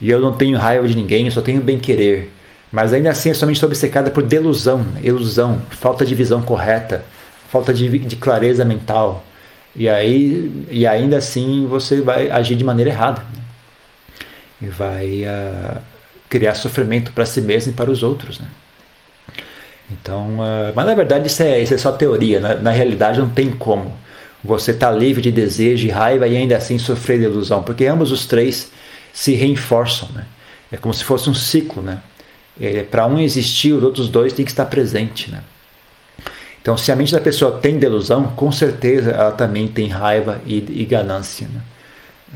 e 0.00 0.10
eu 0.10 0.20
não 0.20 0.32
tenho 0.32 0.56
raiva 0.56 0.88
de 0.88 0.96
ninguém, 0.96 1.26
eu 1.26 1.32
só 1.32 1.42
tenho 1.42 1.60
bem-querer. 1.60 2.30
Mas 2.72 2.92
ainda 2.92 3.10
assim 3.10 3.30
é 3.30 3.34
somente 3.34 3.62
obcecada 3.64 4.10
por 4.10 4.22
delusão, 4.22 4.86
ilusão, 5.02 5.60
falta 5.70 6.06
de 6.06 6.14
visão 6.14 6.40
correta, 6.40 7.04
falta 7.50 7.74
de, 7.74 7.98
de 7.98 8.16
clareza 8.16 8.64
mental. 8.64 9.24
E, 9.74 9.88
aí, 9.88 10.66
e 10.70 10.86
ainda 10.86 11.18
assim 11.18 11.66
você 11.66 12.00
vai 12.00 12.30
agir 12.30 12.56
de 12.56 12.64
maneira 12.64 12.90
errada. 12.90 13.22
Né? 13.22 13.42
E 14.62 14.66
vai 14.66 15.24
uh, 15.24 15.80
criar 16.28 16.54
sofrimento 16.54 17.12
para 17.12 17.26
si 17.26 17.40
mesmo 17.40 17.72
e 17.72 17.74
para 17.74 17.90
os 17.90 18.02
outros. 18.02 18.38
Né? 18.38 18.46
Então, 19.90 20.38
uh, 20.38 20.72
mas 20.74 20.86
na 20.86 20.94
verdade 20.94 21.26
isso 21.26 21.42
é, 21.42 21.60
isso 21.60 21.74
é 21.74 21.78
só 21.78 21.92
teoria. 21.92 22.40
Na, 22.40 22.54
na 22.54 22.70
realidade 22.70 23.18
não 23.18 23.28
tem 23.28 23.50
como 23.50 23.92
você 24.42 24.70
estar 24.70 24.90
tá 24.90 24.96
livre 24.96 25.20
de 25.20 25.32
desejo 25.32 25.86
e 25.86 25.90
raiva 25.90 26.26
e 26.26 26.36
ainda 26.36 26.56
assim 26.56 26.78
sofrer 26.78 27.18
de 27.18 27.24
ilusão, 27.24 27.62
porque 27.62 27.84
ambos 27.86 28.10
os 28.12 28.26
três 28.26 28.70
se 29.12 29.34
reforçam. 29.34 30.08
Né? 30.14 30.26
É 30.70 30.76
como 30.76 30.94
se 30.94 31.04
fosse 31.04 31.28
um 31.28 31.34
ciclo. 31.34 31.82
Né? 31.82 32.02
É, 32.60 32.82
para 32.82 33.06
um 33.06 33.18
existir, 33.18 33.72
os 33.72 33.82
outros 33.82 34.08
dois 34.08 34.32
têm 34.32 34.44
que 34.44 34.50
estar 34.50 34.66
presente. 34.66 35.30
Né? 35.30 35.42
Então, 36.60 36.76
se 36.76 36.92
a 36.92 36.96
mente 36.96 37.12
da 37.12 37.20
pessoa 37.20 37.58
tem 37.58 37.78
delusão, 37.78 38.24
com 38.36 38.52
certeza 38.52 39.10
ela 39.10 39.32
também 39.32 39.66
tem 39.66 39.88
raiva 39.88 40.40
e, 40.46 40.64
e 40.68 40.84
ganância, 40.84 41.48
né? 41.48 41.60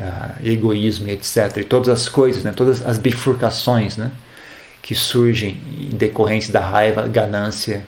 ah, 0.01 0.35
egoísmo, 0.43 1.09
etc. 1.09 1.59
E 1.59 1.65
todas 1.65 1.89
as 1.89 2.09
coisas, 2.09 2.43
né? 2.43 2.53
todas 2.55 2.85
as 2.87 2.99
bifurcações 2.99 3.97
né? 3.97 4.11
que 4.83 4.95
surgem 4.95 5.61
em 5.79 5.97
decorrência 5.97 6.53
da 6.53 6.61
raiva, 6.61 7.07
ganância, 7.07 7.87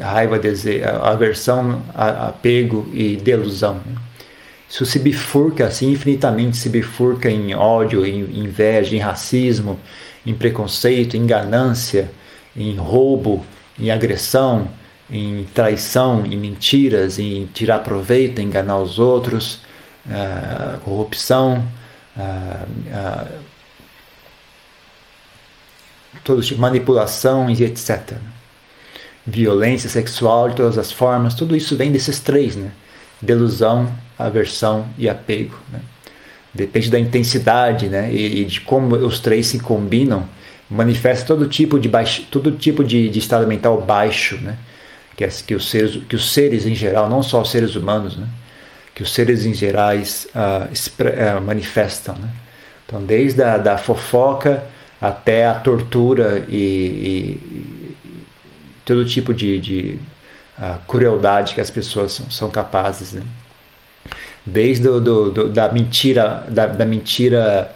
raiva, 0.00 0.38
desejo, 0.38 0.84
aversão, 1.02 1.82
apego 1.94 2.88
e 2.92 3.16
delusão. 3.16 3.80
Né? 3.84 3.93
Isso 4.68 4.84
se 4.84 4.98
bifurca 4.98 5.66
assim 5.66 5.92
infinitamente, 5.92 6.56
se 6.56 6.68
bifurca 6.68 7.30
em 7.30 7.54
ódio, 7.54 8.04
em 8.04 8.44
inveja, 8.44 8.96
em 8.96 8.98
racismo, 8.98 9.78
em 10.26 10.34
preconceito, 10.34 11.16
em 11.16 11.26
ganância, 11.26 12.10
em 12.56 12.74
roubo, 12.76 13.44
em 13.78 13.90
agressão, 13.90 14.68
em 15.10 15.44
traição, 15.54 16.24
em 16.24 16.36
mentiras, 16.36 17.18
em 17.18 17.46
tirar 17.46 17.80
proveito, 17.80 18.40
em 18.40 18.46
enganar 18.46 18.78
os 18.78 18.98
outros, 18.98 19.60
uh, 20.06 20.78
corrupção, 20.80 21.64
uh, 22.16 22.66
uh, 22.88 23.38
todo 26.22 26.42
tipo 26.42 26.60
manipulação 26.60 27.50
e 27.50 27.62
etc. 27.62 28.14
Violência 29.26 29.88
sexual 29.88 30.50
de 30.50 30.56
todas 30.56 30.78
as 30.78 30.90
formas, 30.90 31.34
tudo 31.34 31.54
isso 31.54 31.76
vem 31.76 31.92
desses 31.92 32.20
três, 32.20 32.56
né? 32.56 32.70
Delusão, 33.20 33.92
aversão 34.18 34.86
e 34.98 35.08
apego. 35.08 35.58
Né? 35.72 35.80
Depende 36.52 36.90
da 36.90 36.98
intensidade, 36.98 37.88
né? 37.88 38.12
E, 38.12 38.42
e 38.42 38.44
de 38.44 38.60
como 38.60 38.94
os 38.94 39.18
três 39.18 39.46
se 39.48 39.58
combinam, 39.58 40.28
manifesta 40.70 41.26
todo 41.26 41.48
tipo 41.48 41.78
de 41.78 41.88
baixo, 41.88 42.24
todo 42.30 42.52
tipo 42.52 42.84
de, 42.84 43.08
de 43.08 43.18
estado 43.18 43.46
mental 43.46 43.80
baixo, 43.80 44.36
né? 44.36 44.56
que, 45.16 45.26
que, 45.26 45.54
os 45.54 45.68
seres, 45.68 46.02
que 46.08 46.16
os 46.16 46.32
seres 46.32 46.66
em 46.66 46.74
geral, 46.74 47.08
não 47.08 47.22
só 47.22 47.42
os 47.42 47.50
seres 47.50 47.74
humanos, 47.76 48.16
né? 48.16 48.26
que 48.94 49.02
os 49.02 49.12
seres 49.12 49.44
em 49.44 49.52
gerais 49.52 50.28
uh, 50.34 50.66
uh, 50.66 51.40
manifestam. 51.40 52.14
Né? 52.16 52.28
Então, 52.86 53.02
desde 53.02 53.42
a 53.42 53.58
da 53.58 53.76
fofoca 53.76 54.64
até 55.00 55.46
a 55.46 55.54
tortura 55.54 56.44
e, 56.48 56.56
e, 56.56 57.40
e 57.50 57.96
todo 58.84 59.04
tipo 59.04 59.34
de, 59.34 59.58
de 59.58 59.98
uh, 60.58 60.78
crueldade 60.86 61.54
que 61.54 61.60
as 61.60 61.70
pessoas 61.70 62.12
são, 62.12 62.30
são 62.30 62.50
capazes. 62.50 63.12
Né? 63.12 63.22
Desde 64.46 64.82
do, 64.84 65.00
do, 65.00 65.30
do, 65.30 65.48
da 65.48 65.72
mentira, 65.72 66.44
da, 66.48 66.66
da 66.66 66.84
mentira 66.84 67.74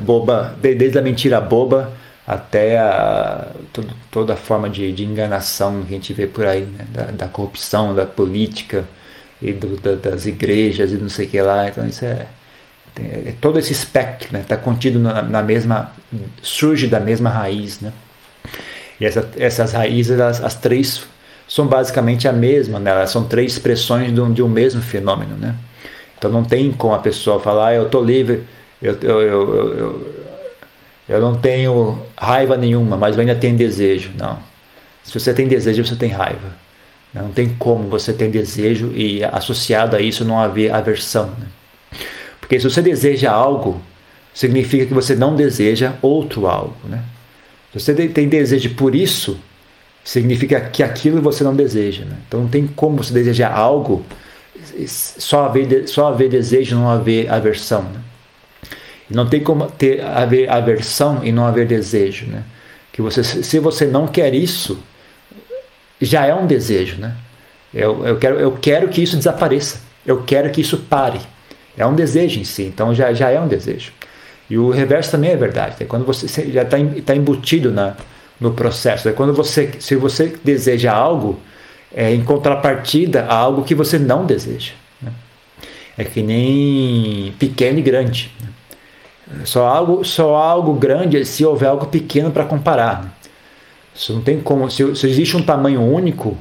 boba, 0.00 0.54
desde 0.60 0.98
a 0.98 1.02
mentira 1.02 1.40
boba 1.40 1.92
até 2.26 2.78
a, 2.78 3.46
todo, 3.72 3.88
toda 4.10 4.36
forma 4.36 4.68
de, 4.68 4.92
de, 4.92 5.04
enganação 5.04 5.82
que 5.82 5.94
a 5.94 5.96
gente 5.96 6.12
vê 6.12 6.26
por 6.26 6.46
aí, 6.46 6.62
né? 6.62 6.84
da, 6.90 7.04
da, 7.04 7.28
corrupção, 7.28 7.94
da 7.94 8.04
política 8.04 8.84
e 9.40 9.52
do, 9.52 9.80
da, 9.80 9.94
das 9.94 10.26
igrejas 10.26 10.92
e 10.92 10.96
não 10.96 11.08
sei 11.08 11.26
o 11.26 11.28
que 11.30 11.40
lá. 11.40 11.68
Então 11.68 11.86
isso 11.86 12.04
é, 12.04 12.26
é 12.98 13.34
todo 13.40 13.58
esse 13.58 13.72
espectro, 13.72 14.26
está 14.26 14.38
né? 14.38 14.44
Tá 14.46 14.56
contido 14.58 14.98
na, 14.98 15.22
na, 15.22 15.42
mesma, 15.42 15.92
surge 16.42 16.86
da 16.86 17.00
mesma 17.00 17.30
raiz, 17.30 17.80
né? 17.80 17.92
E 19.00 19.06
essa, 19.06 19.26
essas 19.38 19.72
raízes, 19.72 20.20
as, 20.20 20.42
as, 20.42 20.54
três 20.54 21.06
são 21.48 21.66
basicamente 21.66 22.28
a 22.28 22.32
mesma, 22.32 22.78
né? 22.78 23.06
São 23.06 23.24
três 23.24 23.52
expressões 23.52 24.14
de 24.14 24.20
um, 24.20 24.32
de 24.32 24.42
um 24.42 24.48
mesmo 24.48 24.82
fenômeno, 24.82 25.36
né? 25.36 25.54
Então 26.16 26.30
não 26.30 26.44
tem 26.44 26.70
como 26.72 26.94
a 26.94 26.98
pessoa 26.98 27.40
falar, 27.40 27.68
ah, 27.68 27.74
eu 27.74 27.86
estou 27.86 28.04
livre, 28.04 28.44
eu, 28.82 28.94
eu, 29.00 29.22
eu, 29.22 29.78
eu 29.78 30.18
eu 31.08 31.20
não 31.22 31.34
tenho 31.34 31.98
raiva 32.16 32.56
nenhuma, 32.56 32.96
mas 32.96 33.16
eu 33.16 33.20
ainda 33.20 33.34
tenho 33.34 33.56
desejo. 33.56 34.10
Não. 34.16 34.38
Se 35.02 35.18
você 35.18 35.32
tem 35.32 35.48
desejo, 35.48 35.84
você 35.84 35.96
tem 35.96 36.10
raiva. 36.10 36.54
Não 37.14 37.30
tem 37.30 37.48
como 37.58 37.88
você 37.88 38.12
ter 38.12 38.28
desejo 38.28 38.92
e 38.94 39.24
associado 39.24 39.96
a 39.96 40.00
isso 40.00 40.24
não 40.24 40.38
haver 40.38 40.70
aversão. 40.70 41.32
Né? 41.38 41.46
Porque 42.38 42.60
se 42.60 42.68
você 42.68 42.82
deseja 42.82 43.32
algo, 43.32 43.80
significa 44.34 44.84
que 44.84 44.92
você 44.92 45.14
não 45.14 45.34
deseja 45.34 45.94
outro 46.02 46.46
algo. 46.46 46.76
Né? 46.84 47.02
Se 47.72 47.80
você 47.80 47.94
tem 48.08 48.28
desejo 48.28 48.74
por 48.74 48.94
isso, 48.94 49.40
significa 50.08 50.58
que 50.58 50.82
aquilo 50.82 51.20
você 51.20 51.44
não 51.44 51.54
deseja. 51.54 52.06
Né? 52.06 52.16
Então 52.26 52.40
não 52.40 52.48
tem 52.48 52.66
como 52.66 53.04
você 53.04 53.12
desejar 53.12 53.52
algo 53.52 54.06
só 54.86 55.44
haver, 55.44 55.86
só 55.86 56.08
haver 56.08 56.30
desejo 56.30 56.76
não 56.76 56.88
haver 56.88 57.30
aversão. 57.30 57.82
Né? 57.82 58.00
Não 59.10 59.28
tem 59.28 59.42
como 59.42 59.70
ter 59.70 60.00
haver 60.02 60.50
aversão 60.50 61.22
e 61.22 61.30
não 61.30 61.44
haver 61.44 61.66
desejo, 61.66 62.26
né? 62.26 62.42
Que 62.90 63.02
você, 63.02 63.22
se 63.22 63.58
você 63.58 63.86
não 63.86 64.06
quer 64.06 64.34
isso, 64.34 64.82
já 66.00 66.26
é 66.26 66.34
um 66.34 66.46
desejo, 66.46 66.96
né? 66.98 67.14
Eu, 67.72 68.04
eu, 68.06 68.16
quero, 68.18 68.40
eu 68.40 68.52
quero 68.52 68.88
que 68.88 69.02
isso 69.02 69.16
desapareça. 69.16 69.80
Eu 70.06 70.22
quero 70.22 70.50
que 70.50 70.60
isso 70.60 70.78
pare. 70.78 71.20
É 71.76 71.86
um 71.86 71.94
desejo 71.94 72.40
em 72.40 72.44
si, 72.44 72.64
então 72.64 72.94
já, 72.94 73.12
já 73.12 73.30
é 73.30 73.40
um 73.40 73.46
desejo. 73.46 73.92
E 74.50 74.58
o 74.58 74.70
reverso 74.70 75.10
também 75.10 75.30
é 75.30 75.36
verdade. 75.36 75.76
É 75.80 75.84
quando 75.84 76.04
você 76.04 76.26
já 76.50 76.62
está 76.62 76.76
tá 77.04 77.14
embutido 77.14 77.70
na, 77.70 77.94
no 78.40 78.52
processo. 78.52 79.08
É 79.08 79.12
quando 79.12 79.32
você, 79.32 79.70
se 79.78 79.96
você 79.96 80.34
deseja 80.44 80.92
algo, 80.92 81.38
é 81.94 82.12
em 82.12 82.22
contrapartida 82.22 83.24
a 83.24 83.34
algo 83.34 83.64
que 83.64 83.74
você 83.74 83.98
não 83.98 84.24
deseja. 84.24 84.72
Né? 85.00 85.12
É 85.96 86.04
que 86.04 86.22
nem 86.22 87.32
pequeno 87.38 87.78
e 87.78 87.82
grande. 87.82 88.30
Né? 88.40 89.44
Só 89.44 89.66
algo, 89.66 90.04
só 90.04 90.36
algo 90.36 90.74
grande 90.74 91.24
se 91.24 91.44
houver 91.44 91.68
algo 91.68 91.86
pequeno 91.86 92.30
para 92.30 92.44
comparar. 92.44 93.02
Né? 93.02 93.10
Não 94.10 94.20
tem 94.20 94.40
como. 94.40 94.70
Se, 94.70 94.94
se, 94.94 95.08
existe 95.08 95.36
um 95.36 95.42
tamanho 95.42 95.82
único, 95.82 96.36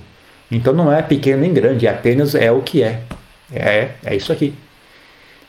então 0.52 0.74
não 0.74 0.92
é 0.92 1.02
pequeno 1.02 1.42
nem 1.42 1.54
grande, 1.54 1.88
é 1.88 1.90
apenas 1.90 2.36
é 2.36 2.52
o 2.52 2.62
que 2.62 2.84
é. 2.84 3.02
É, 3.52 3.92
é 4.06 4.16
isso 4.16 4.32
aqui. 4.32 4.54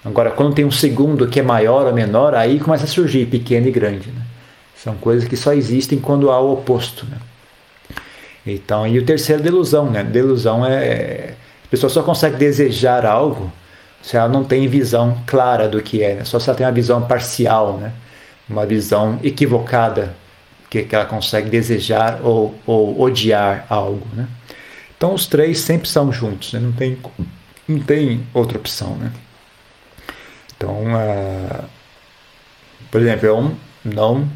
Agora, 0.04 0.30
quando 0.30 0.54
tem 0.54 0.64
um 0.64 0.70
segundo 0.70 1.26
que 1.28 1.40
é 1.40 1.42
maior 1.42 1.86
ou 1.86 1.92
menor, 1.92 2.34
aí 2.34 2.58
começa 2.60 2.84
a 2.84 2.86
surgir 2.86 3.26
pequeno 3.26 3.68
e 3.68 3.70
grande. 3.70 4.08
Né? 4.08 4.22
São 4.82 4.94
coisas 4.96 5.28
que 5.28 5.36
só 5.36 5.52
existem 5.52 5.98
quando 5.98 6.30
há 6.30 6.40
o 6.40 6.52
oposto. 6.52 7.04
Né? 7.06 7.18
Então, 8.46 8.86
e 8.86 8.98
o 8.98 9.04
terceiro, 9.04 9.42
delusão. 9.42 9.90
Né? 9.90 10.04
Delusão 10.04 10.64
é, 10.64 10.86
é. 10.86 11.34
A 11.64 11.68
pessoa 11.68 11.90
só 11.90 12.02
consegue 12.02 12.36
desejar 12.36 13.04
algo 13.04 13.52
se 14.00 14.16
ela 14.16 14.28
não 14.28 14.44
tem 14.44 14.66
visão 14.68 15.20
clara 15.26 15.68
do 15.68 15.82
que 15.82 16.02
é, 16.02 16.14
né? 16.14 16.24
só 16.24 16.38
se 16.38 16.48
ela 16.48 16.56
tem 16.56 16.64
uma 16.66 16.72
visão 16.72 17.02
parcial, 17.02 17.76
né? 17.76 17.92
uma 18.48 18.64
visão 18.64 19.18
equivocada 19.22 20.14
que, 20.70 20.84
que 20.84 20.94
ela 20.94 21.04
consegue 21.04 21.50
desejar 21.50 22.20
ou, 22.22 22.54
ou 22.64 23.00
odiar 23.00 23.66
algo. 23.68 24.06
Né? 24.14 24.26
Então 24.96 25.12
os 25.12 25.26
três 25.26 25.60
sempre 25.60 25.88
são 25.88 26.12
juntos, 26.12 26.52
né? 26.52 26.60
não, 26.60 26.72
tem, 26.72 26.96
não 27.66 27.80
tem 27.80 28.26
outra 28.32 28.56
opção. 28.56 28.94
Né? 28.96 29.12
Então, 30.56 30.84
uh, 30.94 31.64
por 32.90 33.00
exemplo, 33.00 33.26
eu 33.26 33.52
não, 33.84 34.28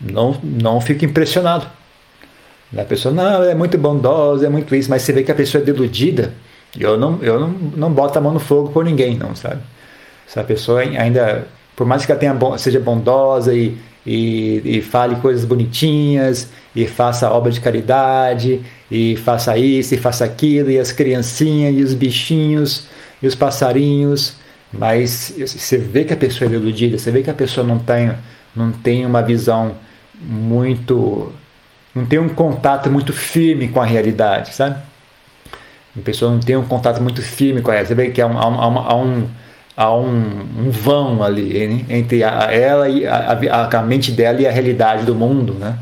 não, 0.00 0.38
não 0.42 0.80
fico 0.80 1.04
impressionado. 1.04 1.66
A 2.76 2.84
pessoa, 2.84 3.14
não, 3.14 3.42
é 3.42 3.54
muito 3.54 3.78
bondosa, 3.78 4.46
é 4.46 4.48
muito 4.48 4.74
isso, 4.74 4.90
mas 4.90 5.02
você 5.02 5.12
vê 5.12 5.22
que 5.22 5.32
a 5.32 5.34
pessoa 5.34 5.62
é 5.62 5.64
deludida, 5.64 6.34
eu 6.78 6.98
não, 6.98 7.18
eu 7.22 7.40
não, 7.40 7.48
não 7.48 7.92
boto 7.92 8.18
a 8.18 8.20
mão 8.20 8.32
no 8.32 8.40
fogo 8.40 8.70
por 8.70 8.84
ninguém, 8.84 9.16
não, 9.16 9.34
sabe? 9.34 9.62
Se 10.26 10.38
a 10.38 10.44
pessoa 10.44 10.80
ainda, 10.80 11.46
por 11.74 11.86
mais 11.86 12.04
que 12.04 12.12
ela 12.12 12.20
tenha, 12.20 12.36
seja 12.58 12.78
bondosa 12.78 13.54
e, 13.54 13.78
e, 14.04 14.78
e 14.78 14.82
fale 14.82 15.16
coisas 15.16 15.46
bonitinhas, 15.46 16.50
e 16.76 16.86
faça 16.86 17.30
obra 17.30 17.50
de 17.50 17.60
caridade, 17.60 18.60
e 18.90 19.16
faça 19.16 19.56
isso, 19.56 19.94
e 19.94 19.98
faça 19.98 20.24
aquilo, 20.24 20.70
e 20.70 20.78
as 20.78 20.92
criancinhas, 20.92 21.74
e 21.74 21.82
os 21.82 21.94
bichinhos, 21.94 22.86
e 23.22 23.26
os 23.26 23.34
passarinhos, 23.34 24.36
mas 24.72 25.34
você 25.38 25.78
vê 25.78 26.04
que 26.04 26.12
a 26.12 26.16
pessoa 26.16 26.50
é 26.50 26.54
iludida, 26.54 26.98
você 26.98 27.10
vê 27.10 27.22
que 27.22 27.30
a 27.30 27.34
pessoa 27.34 27.66
não 27.66 27.78
tem, 27.78 28.12
não 28.54 28.70
tem 28.70 29.06
uma 29.06 29.22
visão 29.22 29.74
muito. 30.20 31.32
não 31.94 32.06
tem 32.06 32.18
um 32.18 32.28
contato 32.28 32.90
muito 32.90 33.12
firme 33.12 33.68
com 33.68 33.80
a 33.80 33.84
realidade, 33.84 34.54
sabe? 34.54 34.76
A 35.96 36.00
pessoa 36.02 36.30
não 36.30 36.40
tem 36.40 36.56
um 36.56 36.64
contato 36.64 37.02
muito 37.02 37.22
firme 37.22 37.60
com 37.60 37.72
ela. 37.72 37.84
Você 37.84 37.94
vê 37.94 38.10
que 38.10 38.20
há 38.20 38.26
um, 38.26 38.38
há 38.38 38.96
um, 38.96 39.28
há 39.76 39.94
um, 39.94 40.08
um 40.58 40.70
vão 40.70 41.22
ali 41.22 41.84
entre 41.88 42.22
a, 42.24 42.52
ela 42.52 42.88
e 42.88 43.06
a, 43.06 43.38
a, 43.52 43.78
a, 43.78 43.82
mente 43.82 44.12
dela 44.12 44.40
e 44.40 44.46
a 44.46 44.50
realidade 44.50 45.04
do 45.04 45.14
mundo, 45.14 45.54
né? 45.54 45.78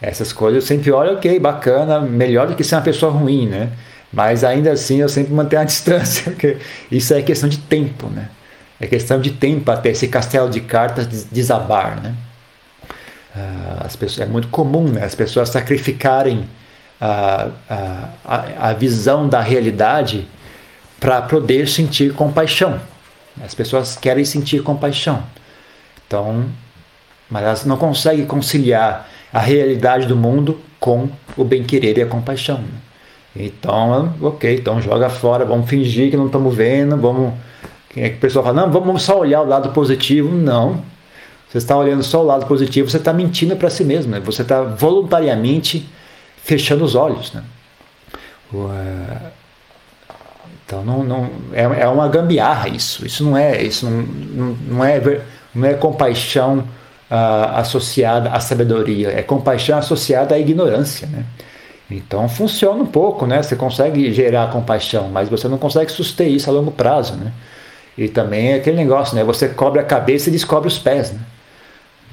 Essas 0.00 0.32
coisas 0.32 0.62
eu 0.62 0.66
sempre 0.66 0.90
olho, 0.90 1.14
ok, 1.14 1.38
bacana, 1.38 2.00
melhor 2.00 2.46
do 2.46 2.54
que 2.54 2.64
ser 2.64 2.76
uma 2.76 2.82
pessoa 2.82 3.12
ruim, 3.12 3.46
né? 3.46 3.70
Mas 4.12 4.44
ainda 4.44 4.72
assim 4.72 5.00
eu 5.00 5.08
sempre 5.08 5.32
mantenho 5.32 5.62
a 5.62 5.64
distância, 5.66 6.30
porque 6.30 6.56
isso 6.90 7.12
é 7.12 7.22
questão 7.22 7.48
de 7.48 7.58
tempo, 7.58 8.08
né? 8.08 8.28
É 8.80 8.86
questão 8.86 9.20
de 9.20 9.30
tempo 9.30 9.70
até 9.70 9.90
esse 9.90 10.08
castelo 10.08 10.48
de 10.48 10.60
cartas 10.60 11.06
desabar, 11.30 12.00
né? 12.02 12.14
Ah, 13.34 13.82
as 13.84 13.96
pessoas, 13.96 14.28
é 14.28 14.30
muito 14.30 14.48
comum 14.48 14.88
né? 14.88 15.04
as 15.04 15.14
pessoas 15.14 15.50
sacrificarem 15.50 16.48
a, 17.00 17.48
a, 17.68 18.68
a 18.68 18.72
visão 18.72 19.28
da 19.28 19.40
realidade 19.40 20.26
para 20.98 21.22
poder 21.22 21.68
sentir 21.68 22.12
compaixão. 22.12 22.80
As 23.42 23.54
pessoas 23.54 23.96
querem 23.96 24.24
sentir 24.24 24.62
compaixão. 24.62 25.22
Então, 26.06 26.46
mas 27.30 27.42
elas 27.44 27.64
não 27.64 27.76
conseguem 27.76 28.26
conciliar 28.26 29.08
a 29.32 29.38
realidade 29.38 30.06
do 30.06 30.16
mundo 30.16 30.60
com 30.80 31.08
o 31.36 31.44
bem-querer 31.44 31.98
e 31.98 32.02
a 32.02 32.06
compaixão. 32.06 32.58
Né? 32.58 32.68
Então, 33.36 34.12
ok, 34.20 34.56
então 34.56 34.82
joga 34.82 35.08
fora, 35.08 35.44
vamos 35.44 35.70
fingir 35.70 36.10
que 36.10 36.16
não 36.16 36.26
estamos 36.26 36.54
vendo, 36.54 36.96
vamos. 36.96 37.32
Quem 37.90 38.02
é 38.04 38.08
que 38.10 38.16
o 38.16 38.20
pessoal 38.20 38.44
fala, 38.44 38.62
não, 38.62 38.72
vamos 38.72 39.02
só 39.02 39.18
olhar 39.18 39.40
o 39.40 39.46
lado 39.46 39.70
positivo. 39.70 40.34
Não. 40.34 40.82
Você 41.50 41.58
está 41.58 41.76
olhando 41.76 42.02
só 42.04 42.22
o 42.22 42.26
lado 42.26 42.46
positivo, 42.46 42.88
você 42.88 42.96
está 42.96 43.12
mentindo 43.12 43.56
para 43.56 43.68
si 43.68 43.82
mesmo, 43.82 44.12
né? 44.12 44.20
você 44.20 44.42
está 44.42 44.62
voluntariamente 44.62 45.88
fechando 46.44 46.84
os 46.84 46.94
olhos. 46.94 47.32
Né? 47.32 47.42
Então 50.64 50.84
não, 50.84 51.02
não 51.02 51.30
é, 51.52 51.62
é 51.82 51.88
uma 51.88 52.06
gambiarra 52.06 52.68
isso. 52.68 53.04
Isso 53.04 53.24
não 53.24 53.36
é 53.36 53.60
isso 53.62 53.84
não, 53.84 54.02
não, 54.02 54.56
não 54.68 54.84
é 54.84 55.20
não 55.52 55.68
é 55.68 55.74
compaixão 55.74 56.58
uh, 57.10 57.56
associada 57.56 58.30
à 58.30 58.38
sabedoria. 58.38 59.10
É 59.10 59.20
compaixão 59.20 59.76
associada 59.76 60.36
à 60.36 60.38
ignorância, 60.38 61.08
né? 61.08 61.24
Então 61.90 62.28
funciona 62.28 62.80
um 62.80 62.86
pouco, 62.86 63.26
né? 63.26 63.42
Você 63.42 63.56
consegue 63.56 64.12
gerar 64.12 64.52
compaixão, 64.52 65.08
mas 65.08 65.28
você 65.28 65.48
não 65.48 65.58
consegue 65.58 65.90
suster 65.90 66.28
isso 66.28 66.48
a 66.48 66.52
longo 66.52 66.70
prazo, 66.70 67.16
né? 67.16 67.32
E 67.98 68.06
também 68.08 68.52
é 68.52 68.54
aquele 68.54 68.76
negócio, 68.76 69.16
né? 69.16 69.24
Você 69.24 69.48
cobre 69.48 69.80
a 69.80 69.84
cabeça 69.84 70.28
e 70.28 70.32
descobre 70.32 70.68
os 70.68 70.78
pés, 70.78 71.10
né? 71.10 71.18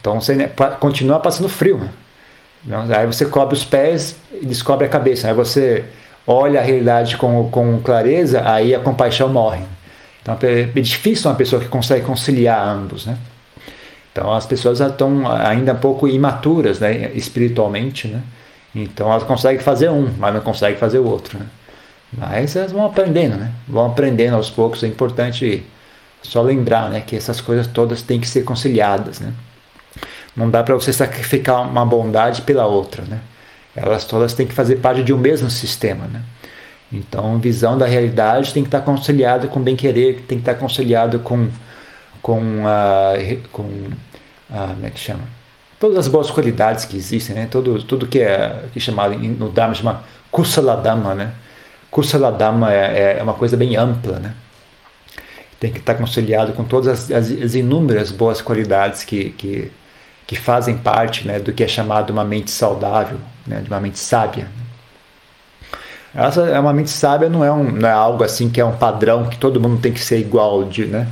Então 0.07 0.21
você 0.21 0.35
né, 0.35 0.49
continua 0.79 1.19
passando 1.19 1.49
frio, 1.49 1.81
né? 2.63 2.85
Aí 2.97 3.05
você 3.05 3.25
cobre 3.25 3.55
os 3.55 3.65
pés 3.65 4.15
e 4.41 4.45
descobre 4.45 4.85
a 4.85 4.89
cabeça. 4.89 5.27
Aí 5.27 5.33
você 5.33 5.83
olha 6.25 6.61
a 6.61 6.63
realidade 6.63 7.17
com, 7.17 7.49
com 7.49 7.81
clareza, 7.81 8.41
aí 8.49 8.73
a 8.73 8.79
compaixão 8.79 9.27
morre. 9.27 9.63
Então 10.21 10.37
é 10.41 10.63
difícil 10.79 11.29
uma 11.29 11.35
pessoa 11.35 11.61
que 11.61 11.67
consegue 11.67 12.05
conciliar 12.05 12.65
ambos, 12.65 13.05
né? 13.05 13.17
Então 14.11 14.33
as 14.33 14.45
pessoas 14.45 14.79
estão 14.79 15.29
ainda 15.29 15.73
um 15.73 15.77
pouco 15.77 16.07
imaturas, 16.07 16.79
né, 16.79 17.11
espiritualmente, 17.13 18.07
né? 18.07 18.21
Então 18.73 19.11
elas 19.11 19.23
conseguem 19.23 19.59
fazer 19.59 19.89
um, 19.89 20.09
mas 20.17 20.33
não 20.33 20.41
conseguem 20.41 20.77
fazer 20.77 20.99
o 20.99 21.05
outro. 21.05 21.37
Né? 21.37 21.45
Mas 22.17 22.55
elas 22.55 22.71
vão 22.71 22.85
aprendendo, 22.85 23.35
né? 23.35 23.51
Vão 23.67 23.87
aprendendo 23.87 24.35
aos 24.37 24.49
poucos. 24.49 24.83
É 24.83 24.87
importante 24.87 25.65
só 26.21 26.41
lembrar, 26.41 26.89
né, 26.89 27.01
que 27.05 27.15
essas 27.15 27.41
coisas 27.41 27.67
todas 27.67 28.01
têm 28.01 28.21
que 28.21 28.27
ser 28.27 28.43
conciliadas, 28.43 29.19
né? 29.19 29.33
Não 30.37 30.49
dá 30.49 30.63
para 30.63 30.75
você 30.75 30.93
sacrificar 30.93 31.67
uma 31.67 31.85
bondade 31.85 32.43
pela 32.43 32.65
outra, 32.65 33.03
né? 33.03 33.19
Elas 33.75 34.05
todas 34.05 34.33
têm 34.33 34.47
que 34.47 34.53
fazer 34.53 34.77
parte 34.77 35.03
de 35.03 35.13
um 35.13 35.17
mesmo 35.17 35.49
sistema, 35.49 36.05
né? 36.07 36.21
Então, 36.91 37.37
visão 37.39 37.77
da 37.77 37.85
realidade 37.85 38.53
tem 38.53 38.63
que 38.63 38.67
estar 38.67 38.81
conciliado 38.81 39.47
com 39.49 39.59
bem-querer, 39.59 40.21
tem 40.27 40.37
que 40.37 40.43
estar 40.43 40.55
conciliado 40.55 41.19
com 41.19 41.49
com 42.21 42.67
a 42.67 43.13
com 43.51 43.67
a, 44.49 44.67
como 44.67 44.85
é 44.85 44.89
que 44.89 44.99
chama? 44.99 45.37
todas 45.79 45.97
as 45.97 46.07
boas 46.07 46.29
qualidades 46.31 46.85
que 46.85 46.97
existem, 46.97 47.35
né? 47.35 47.47
Tudo, 47.49 47.81
tudo 47.83 48.07
que 48.07 48.19
é, 48.19 48.63
que 48.71 48.79
é 48.79 48.81
chamado 48.81 49.17
no 49.17 49.49
Dharma 49.49 49.73
chama 49.73 50.03
Kusaladhamma, 50.31 51.15
né? 51.15 51.33
Kusaladhamma 51.91 52.73
é, 52.73 53.17
é 53.19 53.23
uma 53.23 53.33
coisa 53.33 53.55
bem 53.55 53.75
ampla, 53.75 54.19
né? 54.19 54.33
Tem 55.59 55.71
que 55.71 55.79
estar 55.79 55.95
conciliado 55.95 56.53
com 56.53 56.63
todas 56.63 56.87
as, 56.87 57.11
as, 57.11 57.31
as 57.31 57.55
inúmeras 57.55 58.11
boas 58.11 58.41
qualidades 58.41 59.03
que, 59.03 59.31
que, 59.31 59.71
que, 60.27 60.35
fazem 60.35 60.77
parte 60.77 61.25
né, 61.25 61.39
do 61.39 61.53
que 61.53 61.63
é 61.63 61.67
chamado 61.67 62.11
uma 62.11 62.25
mente 62.25 62.51
saudável, 62.51 63.17
né, 63.45 63.61
de 63.61 63.69
uma 63.69 63.79
mente 63.79 63.97
sábia. 63.97 64.47
Essa 66.13 66.41
é 66.41 66.59
uma 66.59 66.73
mente 66.73 66.89
sábia 66.89 67.29
não 67.29 67.43
é, 67.43 67.51
um, 67.51 67.63
não 67.63 67.87
é 67.87 67.91
algo 67.91 68.23
assim 68.23 68.49
que 68.49 68.59
é 68.59 68.65
um 68.65 68.75
padrão 68.75 69.27
que 69.29 69.37
todo 69.37 69.61
mundo 69.61 69.79
tem 69.79 69.93
que 69.93 69.99
ser 69.99 70.19
igual, 70.19 70.63
de, 70.63 70.85
né? 70.85 71.07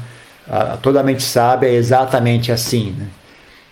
A, 0.49 0.77
toda 0.77 1.01
mente 1.03 1.23
sábia 1.23 1.67
é 1.67 1.73
exatamente 1.73 2.51
assim, 2.51 2.95
né? 2.97 3.07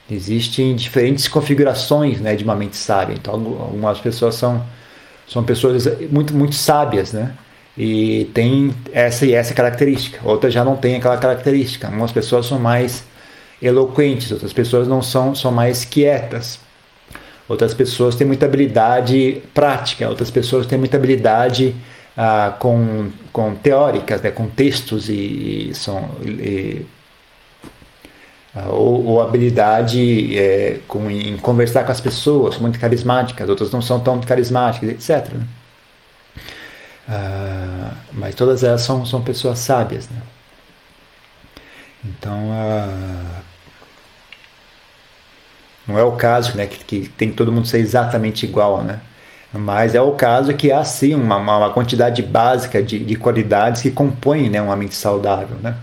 Existem 0.10 0.76
diferentes 0.76 1.28
configurações 1.28 2.20
né, 2.20 2.36
de 2.36 2.44
uma 2.44 2.56
mente 2.56 2.76
sábia. 2.76 3.16
Então, 3.16 3.34
algumas 3.34 4.00
pessoas 4.00 4.36
são, 4.36 4.64
são 5.28 5.44
pessoas 5.44 5.88
muito, 6.12 6.36
muito 6.36 6.56
sábias, 6.56 7.14
né? 7.14 7.34
E 7.76 8.26
tem 8.34 8.76
essa 8.92 9.26
e 9.26 9.34
essa 9.34 9.54
característica. 9.54 10.20
Outras 10.24 10.54
já 10.54 10.64
não 10.64 10.76
têm 10.76 10.96
aquela 10.96 11.18
característica. 11.18 11.88
Algumas 11.88 12.12
pessoas 12.12 12.46
são 12.46 12.60
mais 12.60 13.04
eloquentes, 13.62 14.32
outras 14.32 14.54
pessoas 14.54 14.88
não 14.88 15.02
são, 15.02 15.34
são 15.34 15.52
mais 15.52 15.86
quietas. 15.86 16.60
Outras 17.48 17.74
pessoas 17.74 18.16
têm 18.16 18.26
muita 18.26 18.46
habilidade 18.46 19.42
prática, 19.54 20.08
outras 20.08 20.32
pessoas 20.32 20.66
têm 20.66 20.78
muita 20.78 20.98
habilidade 20.98 21.76
ah, 22.16 22.56
com, 22.60 23.10
com 23.32 23.56
teóricas, 23.56 24.22
né, 24.22 24.32
com 24.32 24.48
textos 24.48 25.10
e, 25.10 25.70
e 25.70 25.76
são, 25.76 26.10
e, 26.24 26.86
ah, 28.56 28.70
ou, 28.70 29.06
ou 29.06 29.22
habilidade 29.22 30.38
é, 30.38 30.80
com, 30.88 31.10
em 31.10 31.36
conversar 31.38 31.84
com 31.84 31.92
as 31.92 32.00
pessoas, 32.00 32.58
muito 32.58 32.80
carismáticas, 32.80 33.50
outras 33.50 33.72
não 33.72 33.82
são 33.82 34.00
tão 34.00 34.22
carismáticas, 34.22 34.90
etc. 34.90 35.34
Né? 35.34 35.46
Uh, 37.06 37.96
mas 38.14 38.34
todas 38.34 38.64
elas 38.64 38.82
são, 38.82 39.06
são 39.06 39.22
pessoas 39.22 39.60
sábias. 39.60 40.08
Né? 40.10 40.22
Então, 42.06 42.50
uh, 42.50 43.44
não 45.88 45.98
é 45.98 46.04
o 46.04 46.14
caso 46.14 46.56
né, 46.58 46.68
que, 46.68 46.84
que 46.84 47.10
tem 47.10 47.32
todo 47.32 47.52
mundo 47.52 47.68
ser 47.68 47.80
exatamente 47.80 48.46
igual, 48.46 48.84
né? 48.84 49.00
mas 49.54 49.94
é 49.94 50.02
o 50.02 50.14
caso 50.14 50.54
que 50.56 50.72
há 50.72 50.84
sim 50.84 51.14
uma, 51.14 51.38
uma 51.38 51.70
quantidade 51.70 52.24
básica 52.24 52.82
de, 52.82 53.00
de 53.00 53.16
qualidades 53.16 53.84
que 53.84 53.92
compõem 53.92 54.50
né, 54.50 54.60
uma 54.60 54.76
mente 54.76 54.96
saudável. 54.96 55.58
Né? 55.62 55.76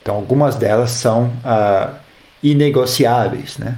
Então, 0.00 0.14
algumas 0.14 0.56
delas 0.56 0.90
são 0.90 1.30
ah, 1.44 1.94
inegociáveis, 2.42 3.58
né? 3.58 3.76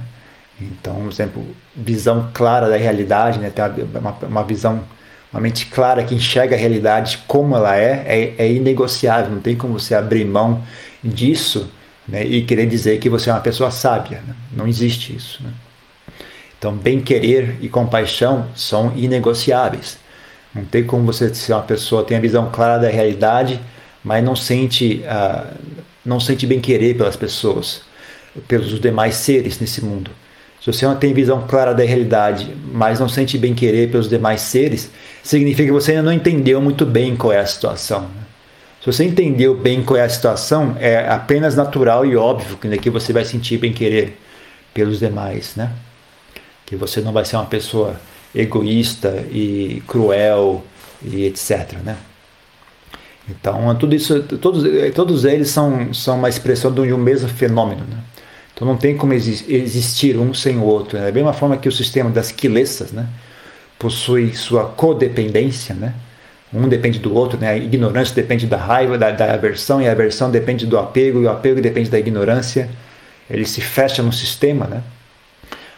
Então, 0.59 0.95
por 0.95 1.11
exemplo, 1.11 1.45
visão 1.75 2.29
clara 2.33 2.67
da 2.67 2.75
realidade, 2.75 3.39
né? 3.39 3.49
Ter 3.49 3.61
uma, 3.97 4.11
uma 4.11 4.43
visão, 4.43 4.83
uma 5.31 5.41
mente 5.41 5.65
clara 5.65 6.03
que 6.03 6.15
enxerga 6.15 6.55
a 6.55 6.59
realidade 6.59 7.19
como 7.27 7.55
ela 7.55 7.75
é, 7.77 8.03
é, 8.37 8.45
é 8.45 8.51
inegociável. 8.51 9.31
Não 9.31 9.41
tem 9.41 9.55
como 9.55 9.77
você 9.77 9.93
abrir 9.93 10.25
mão 10.25 10.63
disso 11.03 11.69
né? 12.07 12.25
e 12.25 12.43
querer 12.43 12.65
dizer 12.67 12.99
que 12.99 13.09
você 13.09 13.29
é 13.29 13.33
uma 13.33 13.41
pessoa 13.41 13.69
sábia. 13.69 14.21
Né? 14.25 14.33
Não 14.51 14.67
existe 14.67 15.15
isso. 15.15 15.43
Né? 15.43 15.51
Então, 16.57 16.73
bem-querer 16.73 17.57
e 17.61 17.69
compaixão 17.69 18.47
são 18.55 18.93
inegociáveis. 18.95 19.99
Não 20.55 20.65
tem 20.65 20.83
como 20.83 21.05
você 21.05 21.33
ser 21.33 21.53
uma 21.53 21.61
pessoa 21.61 22.03
tem 22.03 22.17
a 22.17 22.21
visão 22.21 22.49
clara 22.51 22.79
da 22.79 22.89
realidade, 22.89 23.59
mas 24.03 24.23
não 24.23 24.35
sente 24.35 25.03
uh, 25.05 25.55
não 26.03 26.19
sente 26.19 26.47
bem 26.47 26.59
querer 26.59 26.95
pelas 26.95 27.15
pessoas, 27.15 27.81
pelos 28.47 28.79
demais 28.79 29.15
seres 29.15 29.59
nesse 29.59 29.83
mundo. 29.83 30.09
Se 30.61 30.71
você 30.71 30.85
não 30.85 30.95
tem 30.95 31.13
visão 31.13 31.45
clara 31.47 31.73
da 31.73 31.83
realidade, 31.83 32.55
mas 32.73 32.99
não 32.99 33.07
sente 33.07 33.37
bem 33.37 33.53
querer 33.53 33.91
pelos 33.91 34.09
demais 34.09 34.41
seres, 34.41 34.89
significa 35.27 35.65
que 35.65 35.71
você 35.71 35.91
ainda 35.91 36.03
não 36.03 36.13
entendeu 36.13 36.61
muito 36.61 36.85
bem 36.85 37.15
qual 37.15 37.33
é 37.33 37.39
a 37.39 37.45
situação. 37.45 38.01
Né? 38.01 38.27
você 38.85 39.03
entendeu 39.03 39.53
bem 39.53 39.83
qual 39.83 39.97
é 39.97 40.03
a 40.03 40.09
situação, 40.09 40.77
é 40.79 41.09
apenas 41.09 41.57
natural 41.57 42.05
e 42.05 42.15
óbvio 42.15 42.57
que 42.57 42.89
você 42.89 43.11
vai 43.11 43.25
sentir 43.25 43.57
bem 43.57 43.73
querer 43.73 44.17
pelos 44.73 44.99
demais, 44.99 45.57
né? 45.57 45.73
Que 46.65 46.77
você 46.77 47.01
não 47.01 47.11
vai 47.11 47.25
ser 47.25 47.35
uma 47.35 47.45
pessoa 47.45 47.99
egoísta 48.33 49.25
e 49.29 49.83
cruel 49.85 50.63
e 51.03 51.25
etc, 51.25 51.73
né? 51.83 51.97
Então, 53.29 53.75
tudo 53.75 53.93
isso, 53.93 54.23
todos, 54.23 54.63
todos 54.95 55.25
eles 55.25 55.49
são, 55.49 55.93
são 55.93 56.17
uma 56.17 56.29
expressão 56.29 56.71
de 56.73 56.93
um 56.93 56.97
mesmo 56.97 57.27
fenômeno, 57.27 57.81
né? 57.81 57.97
Então 58.53 58.65
não 58.65 58.77
tem 58.77 58.95
como 58.95 59.13
existir 59.13 60.17
um 60.17 60.33
sem 60.33 60.57
o 60.57 60.63
outro. 60.63 60.97
Né? 60.97 61.05
Da 61.05 61.11
mesma 61.11 61.33
forma 61.33 61.57
que 61.57 61.69
o 61.69 61.71
sistema 61.71 62.09
das 62.09 62.31
quilessas 62.31 62.91
né, 62.91 63.05
possui 63.77 64.35
sua 64.35 64.65
codependência, 64.65 65.75
né? 65.75 65.93
um 66.53 66.67
depende 66.67 66.99
do 66.99 67.13
outro, 67.13 67.37
né? 67.37 67.49
a 67.49 67.57
ignorância 67.57 68.15
depende 68.15 68.47
da 68.47 68.57
raiva, 68.57 68.97
da, 68.97 69.11
da 69.11 69.33
aversão, 69.33 69.81
e 69.81 69.87
a 69.87 69.91
aversão 69.91 70.31
depende 70.31 70.65
do 70.65 70.77
apego, 70.77 71.21
e 71.21 71.25
o 71.25 71.29
apego 71.29 71.61
depende 71.61 71.89
da 71.89 71.99
ignorância. 71.99 72.69
Ele 73.29 73.45
se 73.45 73.59
fecha 73.59 74.01
no 74.01 74.13
sistema. 74.13 74.65
Né? 74.65 74.81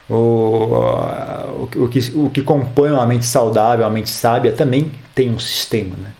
O, 0.08 0.14
o, 0.16 1.70
o, 1.76 1.88
que, 1.90 2.00
o 2.16 2.30
que 2.30 2.42
compõe 2.42 2.92
uma 2.92 3.06
mente 3.06 3.26
saudável, 3.26 3.86
uma 3.86 3.92
mente 3.92 4.10
sábia, 4.10 4.52
também 4.52 4.92
tem 5.16 5.32
um 5.32 5.40
sistema. 5.40 5.96
Né? 5.98 6.12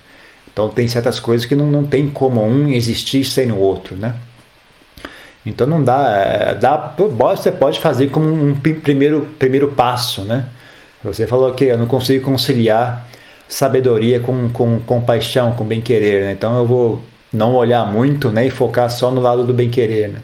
Então 0.52 0.68
tem 0.70 0.88
certas 0.88 1.20
coisas 1.20 1.46
que 1.46 1.56
não, 1.56 1.68
não 1.68 1.86
tem 1.86 2.10
como 2.10 2.44
um 2.44 2.70
existir 2.70 3.24
sem 3.24 3.52
o 3.52 3.58
outro. 3.58 3.96
Né? 3.96 4.16
Então 5.46 5.66
não 5.68 5.84
dá, 5.84 6.10
é, 6.10 6.56
dá, 6.56 6.96
você 6.98 7.52
pode 7.52 7.80
fazer 7.80 8.10
como 8.10 8.28
um 8.28 8.56
primeiro, 8.56 9.28
primeiro 9.38 9.70
passo, 9.70 10.24
né? 10.24 10.46
Você 11.04 11.26
falou 11.26 11.54
que 11.54 11.66
eu 11.66 11.78
não 11.78 11.88
consigo 11.88 12.26
conciliar 12.26 13.08
sabedoria 13.48 14.20
com, 14.20 14.50
com 14.50 14.80
compaixão, 14.82 15.54
com 15.54 15.64
bem-querer, 15.64 16.26
né? 16.26 16.32
Então 16.34 16.58
eu 16.58 16.66
vou 16.66 17.02
não 17.32 17.56
olhar 17.56 17.86
muito 17.86 18.30
né, 18.30 18.46
e 18.46 18.50
focar 18.50 18.90
só 18.90 19.12
no 19.12 19.22
lado 19.22 19.44
do 19.44 19.54
bem-querer, 19.54 20.10
né? 20.10 20.20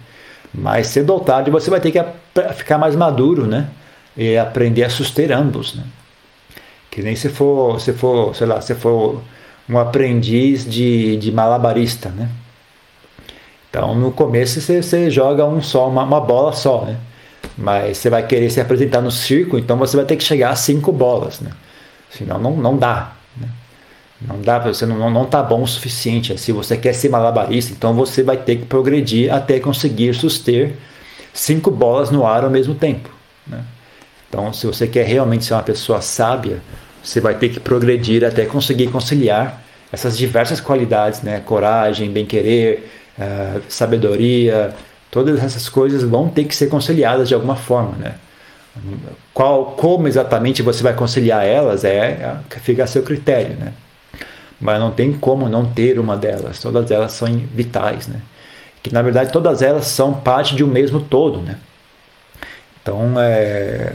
Mas 0.54 0.88
cedo 0.88 1.12
ou 1.12 1.20
tarde 1.20 1.52
você 1.52 1.70
vai 1.70 1.80
ter 1.80 1.92
que 1.92 2.04
ficar 2.54 2.78
mais 2.78 2.96
maduro, 2.96 3.46
né? 3.46 3.68
E 4.16 4.38
aprender 4.38 4.84
a 4.84 4.90
suster 4.90 5.32
ambos, 5.32 5.76
né? 5.76 5.84
Que 6.90 7.02
nem 7.02 7.16
se 7.16 7.30
for, 7.30 7.80
se 7.82 7.92
for, 7.94 8.36
sei 8.36 8.48
lá, 8.48 8.62
se 8.62 8.74
for 8.76 9.22
um 9.68 9.78
aprendiz 9.78 10.70
de, 10.70 11.18
de 11.18 11.32
malabarista, 11.32 12.10
né? 12.10 12.30
Então, 13.70 13.94
no 13.94 14.12
começo 14.12 14.62
você, 14.62 14.82
você 14.82 15.10
joga 15.12 15.46
um 15.46 15.62
só, 15.62 15.90
uma, 15.90 16.04
uma, 16.04 16.22
bola 16.22 16.54
só, 16.54 16.86
né? 16.86 16.98
Mas 17.58 17.98
você 17.98 18.10
vai 18.10 18.26
querer 18.26 18.50
se 18.50 18.60
apresentar 18.60 19.02
no 19.02 19.12
circo, 19.12 19.58
então 19.58 19.78
você 19.78 19.96
vai 19.96 20.06
ter 20.06 20.16
que 20.16 20.24
chegar 20.24 20.50
a 20.50 20.56
cinco 20.56 20.92
bolas, 20.92 21.40
né? 21.40 21.52
Senão 22.10 22.38
não, 22.38 22.56
não 22.56 22.78
dá. 22.78 23.14
Né? 23.38 23.48
Não 24.22 24.42
dá, 24.42 24.60
você 24.60 24.86
não, 24.86 25.10
não 25.10 25.26
tá 25.26 25.42
bom 25.42 25.64
o 25.64 25.68
suficiente. 25.68 26.38
Se 26.38 26.52
você 26.52 26.76
quer 26.76 26.94
ser 26.94 27.10
malabarista, 27.10 27.72
então 27.72 27.94
você 27.94 28.24
vai 28.24 28.38
ter 28.38 28.58
que 28.58 28.66
progredir 28.66 29.34
até 29.34 29.60
conseguir 29.60 30.14
suster 30.14 30.74
cinco 31.34 31.72
bolas 31.72 32.12
no 32.12 32.26
ar 32.26 32.44
ao 32.44 32.50
mesmo 32.50 32.76
tempo. 32.76 33.10
Né? 33.48 33.64
Então, 34.30 34.52
se 34.52 34.66
você 34.68 34.88
quer 34.88 35.06
realmente 35.06 35.46
ser 35.46 35.54
uma 35.54 35.64
pessoa 35.64 36.02
sábia, 36.02 36.62
você 37.02 37.22
vai 37.22 37.36
ter 37.36 37.50
que 37.50 37.60
progredir 37.60 38.26
até 38.26 38.46
conseguir 38.46 38.88
conciliar 38.88 39.62
essas 39.92 40.18
diversas 40.18 40.60
qualidades, 40.60 41.22
né? 41.22 41.40
Coragem, 41.40 42.12
bem-querer, 42.12 42.90
uh, 43.18 43.62
sabedoria, 43.70 44.74
todas 45.16 45.42
essas 45.42 45.70
coisas 45.70 46.04
vão 46.04 46.28
ter 46.28 46.44
que 46.44 46.54
ser 46.54 46.68
conciliadas 46.68 47.30
de 47.30 47.34
alguma 47.34 47.56
forma, 47.56 47.94
né? 47.98 48.16
Qual, 49.34 49.68
como 49.78 50.10
exatamente 50.10 50.62
você 50.62 50.84
vai 50.84 50.94
conciliar 50.94 51.46
elas 51.46 51.86
é, 51.86 51.98
é 52.52 52.60
fica 52.60 52.84
a 52.84 52.88
seu 52.88 53.02
critério, 53.02 53.56
né? 53.56 53.72
Mas 54.60 54.78
não 54.78 54.92
tem 54.92 55.14
como 55.14 55.48
não 55.48 55.66
ter 55.66 55.98
uma 56.00 56.18
delas. 56.18 56.60
Todas 56.60 56.92
elas 56.92 57.14
são 57.14 57.30
vitais, 57.54 58.10
né? 58.10 58.20
Que 58.84 58.94
na 58.94 59.02
verdade 59.02 59.32
todas 59.32 59.62
elas 59.62 59.88
são 59.88 60.14
parte 60.14 60.54
de 60.54 60.66
um 60.66 60.68
mesmo 60.68 61.00
todo, 61.00 61.40
né? 61.40 61.60
Então, 62.82 63.14
é, 63.18 63.94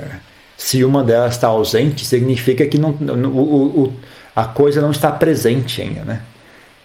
se 0.56 0.82
uma 0.82 1.04
delas 1.04 1.34
está 1.34 1.48
ausente, 1.48 2.06
significa 2.06 2.66
que 2.66 2.78
não, 2.78 2.92
o, 2.92 3.82
o, 3.82 3.92
a 4.34 4.44
coisa 4.44 4.80
não 4.80 4.90
está 4.90 5.12
presente 5.12 5.82
ainda, 5.82 6.02
né? 6.02 6.22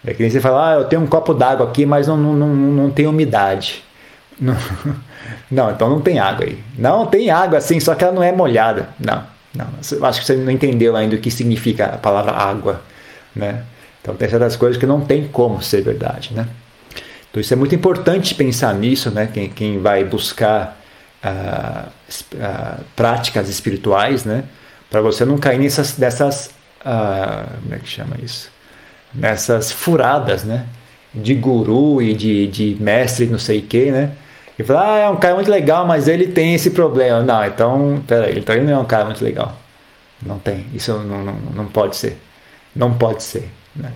É 0.05 0.13
que 0.13 0.21
nem 0.21 0.29
você 0.29 0.41
fala, 0.41 0.71
ah, 0.71 0.73
eu 0.73 0.83
tenho 0.83 1.01
um 1.01 1.07
copo 1.07 1.33
d'água 1.33 1.65
aqui, 1.65 1.85
mas 1.85 2.05
não, 2.05 2.17
não, 2.17 2.53
não 2.53 2.91
tem 2.91 3.07
umidade. 3.07 3.84
Não, 4.39 4.55
não, 5.49 5.71
então 5.71 5.89
não 5.89 6.01
tem 6.01 6.19
água 6.19 6.45
aí. 6.45 6.61
Não, 6.77 7.05
tem 7.05 7.29
água 7.29 7.61
sim, 7.61 7.79
só 7.79 7.95
que 7.95 8.03
ela 8.03 8.13
não 8.13 8.23
é 8.23 8.31
molhada. 8.31 8.89
Não, 8.99 9.23
não. 9.53 9.67
Acho 10.07 10.19
que 10.19 10.25
você 10.25 10.35
não 10.35 10.51
entendeu 10.51 10.95
ainda 10.95 11.15
o 11.15 11.19
que 11.19 11.31
significa 11.31 11.85
a 11.85 11.97
palavra 11.97 12.33
água, 12.33 12.81
né? 13.35 13.63
Então 14.01 14.15
tem 14.15 14.29
certas 14.29 14.55
coisas 14.55 14.77
que 14.77 14.85
não 14.85 15.01
tem 15.01 15.27
como 15.27 15.61
ser 15.61 15.81
verdade, 15.81 16.33
né? 16.33 16.47
Então 17.29 17.41
isso 17.41 17.53
é 17.53 17.57
muito 17.57 17.73
importante 17.73 18.35
pensar 18.35 18.73
nisso, 18.73 19.09
né? 19.09 19.29
Quem, 19.33 19.49
quem 19.49 19.79
vai 19.79 20.03
buscar 20.03 20.79
ah, 21.23 21.87
ah, 22.39 22.79
práticas 22.95 23.49
espirituais, 23.49 24.25
né? 24.25 24.43
Para 24.89 25.01
você 25.01 25.25
não 25.25 25.37
cair 25.37 25.59
nessas, 25.59 25.93
dessas, 25.93 26.51
ah, 26.83 27.45
como 27.61 27.75
é 27.75 27.79
que 27.79 27.87
chama 27.89 28.15
isso? 28.21 28.53
nessas 29.15 29.71
furadas, 29.71 30.43
né? 30.43 30.65
De 31.13 31.33
guru 31.33 32.01
e 32.01 32.13
de, 32.13 32.47
de 32.47 32.77
mestre 32.79 33.25
não 33.25 33.39
sei 33.39 33.59
o 33.59 33.61
que, 33.63 33.91
né? 33.91 34.11
E 34.57 34.63
fala, 34.63 34.95
ah, 34.95 34.97
é 34.99 35.09
um 35.09 35.17
cara 35.17 35.35
muito 35.35 35.51
legal, 35.51 35.85
mas 35.85 36.07
ele 36.07 36.27
tem 36.27 36.53
esse 36.53 36.71
problema. 36.71 37.21
Não, 37.21 37.45
então, 37.45 38.03
peraí, 38.07 38.39
então 38.39 38.55
ele 38.55 38.65
não 38.65 38.73
é 38.73 38.77
um 38.77 38.85
cara 38.85 39.05
muito 39.05 39.23
legal. 39.23 39.53
Não 40.21 40.39
tem, 40.39 40.65
isso 40.73 40.93
não, 40.93 41.23
não, 41.23 41.33
não 41.53 41.65
pode 41.67 41.95
ser. 41.97 42.17
Não 42.75 42.93
pode 42.93 43.23
ser. 43.23 43.49
Né? 43.75 43.91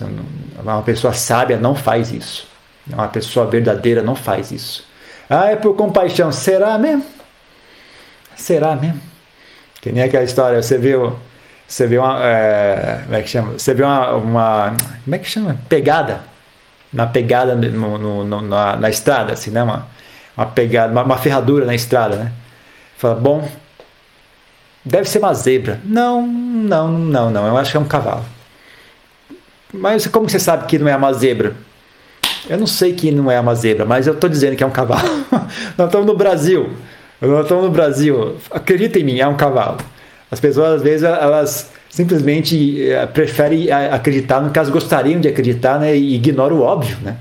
Não, 0.00 0.72
uma 0.74 0.82
pessoa 0.82 1.12
sábia 1.12 1.58
não 1.58 1.74
faz 1.74 2.10
isso. 2.10 2.48
Uma 2.90 3.08
pessoa 3.08 3.46
verdadeira 3.46 4.02
não 4.02 4.14
faz 4.14 4.50
isso. 4.50 4.86
Ah, 5.28 5.50
é 5.50 5.56
por 5.56 5.76
compaixão. 5.76 6.32
Será 6.32 6.76
mesmo? 6.78 7.04
Será 8.34 8.74
mesmo? 8.74 9.00
Que 9.80 9.92
nem 9.92 10.02
aquela 10.02 10.24
história, 10.24 10.62
você 10.62 10.78
viu 10.78 11.16
você 11.72 11.86
vê 11.86 11.96
uma. 11.96 12.22
É, 12.22 13.00
como 13.04 13.16
é 13.16 13.22
que 13.22 13.28
chama? 13.30 13.52
Você 13.58 13.72
vê 13.72 13.82
uma, 13.82 14.14
uma. 14.16 14.76
Como 15.04 15.16
é 15.16 15.18
que 15.18 15.26
chama? 15.26 15.56
Pegada. 15.70 16.20
Na 16.92 17.06
pegada 17.06 17.54
no, 17.54 17.98
no, 17.98 18.24
no, 18.24 18.40
na, 18.42 18.76
na, 18.76 18.90
estrada, 18.90 19.32
assim, 19.32 19.50
né? 19.50 19.62
Uma, 19.62 19.86
uma 20.36 20.46
pegada, 20.46 20.92
uma, 20.92 21.02
uma 21.02 21.16
ferradura 21.16 21.64
na 21.64 21.74
estrada, 21.74 22.16
né? 22.16 22.32
Fala, 22.98 23.14
bom, 23.14 23.48
deve 24.84 25.08
ser 25.08 25.18
uma 25.18 25.32
zebra. 25.32 25.80
Não, 25.84 26.26
não, 26.26 26.88
não, 26.88 27.30
não. 27.30 27.46
Eu 27.46 27.56
acho 27.56 27.70
que 27.70 27.76
é 27.76 27.80
um 27.80 27.86
cavalo. 27.86 28.24
Mas 29.72 30.06
como 30.06 30.28
você 30.28 30.38
sabe 30.38 30.66
que 30.66 30.78
não 30.78 30.88
é 30.88 30.94
uma 30.94 31.12
zebra? 31.12 31.54
Eu 32.48 32.58
não 32.58 32.66
sei 32.66 32.92
que 32.92 33.10
não 33.10 33.30
é 33.30 33.40
uma 33.40 33.54
zebra, 33.54 33.84
mas 33.84 34.06
eu 34.06 34.14
estou 34.14 34.28
dizendo 34.28 34.56
que 34.56 34.62
é 34.62 34.66
um 34.66 34.70
cavalo. 34.70 35.08
Nós 35.78 35.86
estamos 35.86 36.06
no 36.06 36.16
Brasil. 36.16 36.70
Nós 37.20 37.42
estamos 37.42 37.64
no 37.64 37.70
Brasil. 37.70 38.36
Acredita 38.50 38.98
em 38.98 39.04
mim, 39.04 39.20
é 39.20 39.26
um 39.26 39.36
cavalo. 39.36 39.78
As 40.30 40.40
pessoas, 40.40 40.74
às 40.74 40.82
vezes, 40.82 41.04
elas 41.04 41.70
simplesmente 41.92 42.90
eh, 42.90 43.04
preferem 43.04 43.70
acreditar 43.70 44.40
no 44.40 44.50
elas 44.52 44.70
gostariam 44.70 45.20
de 45.20 45.28
acreditar 45.28 45.78
né, 45.78 45.94
e 45.94 46.14
ignoram 46.14 46.56
o 46.56 46.62
óbvio. 46.62 46.96
Né? 47.02 47.16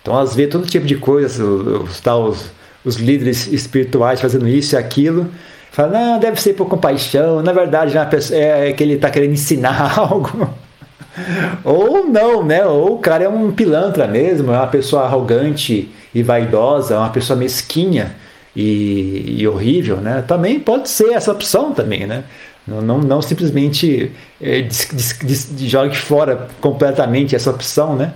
Então, 0.00 0.14
elas 0.14 0.32
vê 0.32 0.46
todo 0.46 0.64
tipo 0.64 0.86
de 0.86 0.94
coisas, 0.94 1.40
os, 1.40 2.00
os, 2.00 2.50
os 2.84 2.96
líderes 2.96 3.48
espirituais 3.48 4.20
fazendo 4.20 4.46
isso 4.46 4.76
e 4.76 4.78
aquilo. 4.78 5.28
Fala, 5.72 5.88
não, 5.88 6.18
deve 6.20 6.40
ser 6.40 6.54
por 6.54 6.68
compaixão. 6.68 7.42
Na 7.42 7.52
verdade, 7.52 7.94
é, 8.32 8.68
é 8.68 8.72
que 8.72 8.82
ele 8.84 8.94
está 8.94 9.10
querendo 9.10 9.32
ensinar 9.32 9.98
algo. 9.98 10.48
Ou 11.64 12.06
não, 12.06 12.44
né? 12.44 12.64
Ou 12.64 12.94
o 12.94 12.98
cara 12.98 13.24
é 13.24 13.28
um 13.28 13.50
pilantra 13.50 14.06
mesmo, 14.06 14.52
é 14.52 14.56
uma 14.56 14.68
pessoa 14.68 15.02
arrogante 15.02 15.90
e 16.14 16.22
vaidosa, 16.22 16.96
uma 16.96 17.10
pessoa 17.10 17.36
mesquinha 17.36 18.14
e, 18.54 19.36
e, 19.38 19.48
horrível, 19.48 19.96
né? 19.96 20.24
Também 20.26 20.60
pode 20.60 20.88
ser 20.88 21.12
essa 21.12 21.32
opção 21.32 21.72
também, 21.72 22.06
né? 22.06 22.22
Não, 22.70 22.80
não, 22.80 22.98
não 22.98 23.20
simplesmente 23.20 24.12
é, 24.40 24.68
jogue 25.58 25.96
fora 25.96 26.48
completamente 26.60 27.34
essa 27.34 27.50
opção, 27.50 27.96
né? 27.96 28.12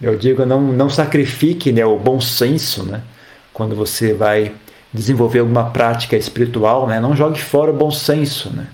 Eu 0.00 0.16
digo, 0.16 0.46
não, 0.46 0.60
não 0.60 0.88
sacrifique 0.88 1.70
né, 1.70 1.84
o 1.84 1.98
bom 1.98 2.18
senso, 2.18 2.84
né? 2.84 3.02
Quando 3.52 3.76
você 3.76 4.14
vai 4.14 4.52
desenvolver 4.94 5.40
alguma 5.40 5.64
prática 5.70 6.16
espiritual, 6.16 6.86
né? 6.86 6.98
Não 6.98 7.14
jogue 7.14 7.38
fora 7.38 7.70
o 7.70 7.74
bom 7.74 7.90
senso, 7.90 8.50
né? 8.50 8.66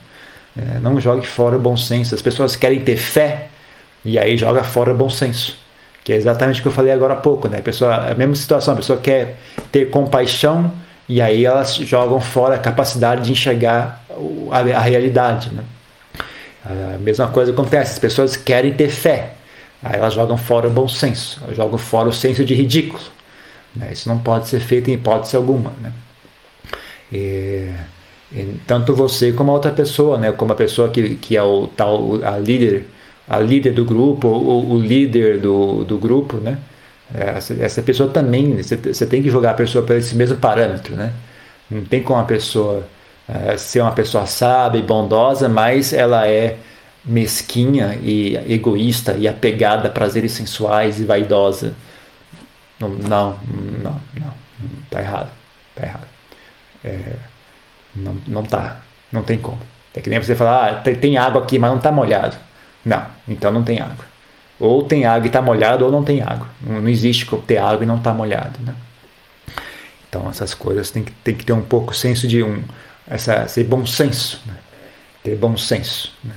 É, 0.56 0.78
não 0.78 1.00
jogue 1.00 1.26
fora 1.26 1.56
o 1.56 1.60
bom 1.60 1.76
senso. 1.76 2.14
As 2.14 2.22
pessoas 2.22 2.54
querem 2.54 2.80
ter 2.80 2.96
fé 2.96 3.48
e 4.04 4.16
aí 4.16 4.36
joga 4.36 4.62
fora 4.62 4.92
o 4.92 4.96
bom 4.96 5.10
senso. 5.10 5.58
Que 6.04 6.12
é 6.12 6.16
exatamente 6.16 6.60
o 6.60 6.62
que 6.62 6.68
eu 6.68 6.72
falei 6.72 6.92
agora 6.92 7.14
há 7.14 7.16
pouco, 7.16 7.48
né? 7.48 7.58
A, 7.58 7.62
pessoa, 7.62 8.12
a 8.12 8.14
mesma 8.14 8.36
situação, 8.36 8.74
a 8.74 8.76
pessoa 8.76 9.00
quer 9.00 9.36
ter 9.72 9.90
compaixão 9.90 10.70
e 11.08 11.20
aí 11.20 11.44
elas 11.44 11.74
jogam 11.74 12.20
fora 12.20 12.54
a 12.54 12.58
capacidade 12.58 13.22
de 13.22 13.32
enxergar 13.32 14.04
a, 14.50 14.80
realidade. 14.80 15.50
Né? 15.52 15.62
A 16.64 16.98
mesma 16.98 17.28
coisa 17.28 17.52
acontece, 17.52 17.92
as 17.92 17.98
pessoas 17.98 18.36
querem 18.36 18.72
ter 18.72 18.88
fé, 18.88 19.34
aí 19.82 19.98
elas 19.98 20.14
jogam 20.14 20.36
fora 20.36 20.68
o 20.68 20.70
bom 20.70 20.88
senso, 20.88 21.40
jogam 21.54 21.78
fora 21.78 22.08
o 22.08 22.12
senso 22.12 22.44
de 22.44 22.54
ridículo. 22.54 23.02
Né? 23.76 23.90
Isso 23.92 24.08
não 24.08 24.18
pode 24.18 24.48
ser 24.48 24.60
feito 24.60 24.90
em 24.90 24.94
hipótese 24.94 25.36
alguma. 25.36 25.72
Né? 25.80 25.92
E, 27.12 27.70
e 28.32 28.60
tanto 28.66 28.94
você 28.94 29.32
como 29.32 29.50
a 29.50 29.54
outra 29.54 29.72
pessoa, 29.72 30.16
né? 30.16 30.32
como 30.32 30.52
a 30.52 30.56
pessoa 30.56 30.88
que, 30.88 31.16
que 31.16 31.36
é 31.36 31.42
o 31.42 31.66
tal 31.66 32.22
a 32.24 32.38
líder 32.38 32.86
a 33.28 33.38
líder 33.38 33.72
do 33.72 33.84
grupo, 33.84 34.28
ou 34.28 34.72
o 34.72 34.78
líder 34.78 35.38
do, 35.40 35.84
do 35.84 35.98
grupo, 35.98 36.36
né? 36.36 36.58
Essa, 37.12 37.54
essa 37.62 37.82
pessoa 37.82 38.08
também, 38.08 38.56
você, 38.62 39.06
tem 39.06 39.22
que 39.22 39.30
jogar 39.30 39.50
a 39.50 39.54
pessoa 39.54 39.84
por 39.84 39.96
esse 39.96 40.14
mesmo 40.14 40.36
parâmetro, 40.38 40.96
né? 40.96 41.12
Não 41.70 41.84
tem 41.84 42.02
como 42.02 42.20
a 42.20 42.24
pessoa 42.24 42.86
é, 43.28 43.56
ser 43.56 43.80
uma 43.80 43.92
pessoa 43.92 44.26
sábia 44.26 44.78
e 44.78 44.82
bondosa, 44.82 45.48
mas 45.48 45.92
ela 45.92 46.26
é 46.26 46.56
mesquinha 47.04 47.98
e 48.02 48.36
egoísta 48.52 49.12
e 49.12 49.28
apegada 49.28 49.88
a 49.88 49.90
prazeres 49.90 50.32
sensuais 50.32 50.98
e 51.00 51.04
vaidosa. 51.04 51.74
Não, 52.80 52.88
não, 52.88 53.38
não, 53.82 54.00
não. 54.18 54.34
Tá 54.90 55.00
errado. 55.00 55.30
Tá 55.74 55.82
errado. 55.84 56.06
É, 56.82 57.16
não, 57.94 58.16
não 58.26 58.42
tá. 58.42 58.80
Não 59.12 59.22
tem 59.22 59.38
como. 59.38 59.60
É 59.94 60.00
que 60.00 60.10
nem 60.10 60.20
você 60.20 60.34
falar, 60.34 60.68
ah, 60.68 60.74
tem, 60.80 60.94
tem 60.94 61.16
água 61.16 61.42
aqui, 61.42 61.58
mas 61.58 61.70
não 61.70 61.78
tá 61.78 61.92
molhado. 61.92 62.36
Não, 62.84 63.06
então 63.28 63.52
não 63.52 63.62
tem 63.62 63.80
água. 63.80 64.13
Ou 64.64 64.82
tem 64.82 65.04
água 65.04 65.26
e 65.26 65.28
está 65.28 65.42
molhado, 65.42 65.84
ou 65.84 65.92
não 65.92 66.02
tem 66.02 66.22
água. 66.22 66.48
Não 66.62 66.88
existe 66.88 67.26
ter 67.46 67.58
água 67.58 67.82
e 67.82 67.86
não 67.86 67.96
estar 67.96 68.12
tá 68.12 68.16
molhado. 68.16 68.58
Né? 68.64 68.74
Então 70.08 70.28
essas 70.30 70.54
coisas 70.54 70.90
tem 70.90 71.04
que, 71.04 71.12
tem 71.12 71.34
que 71.34 71.44
ter 71.44 71.52
um 71.52 71.60
pouco 71.60 71.94
senso 71.94 72.26
de 72.26 72.42
um. 72.42 72.62
Essa, 73.06 73.46
ser 73.46 73.64
bom 73.64 73.84
senso. 73.84 74.40
Né? 74.46 74.54
Ter 75.22 75.36
bom 75.36 75.54
senso. 75.56 76.12
Né? 76.24 76.32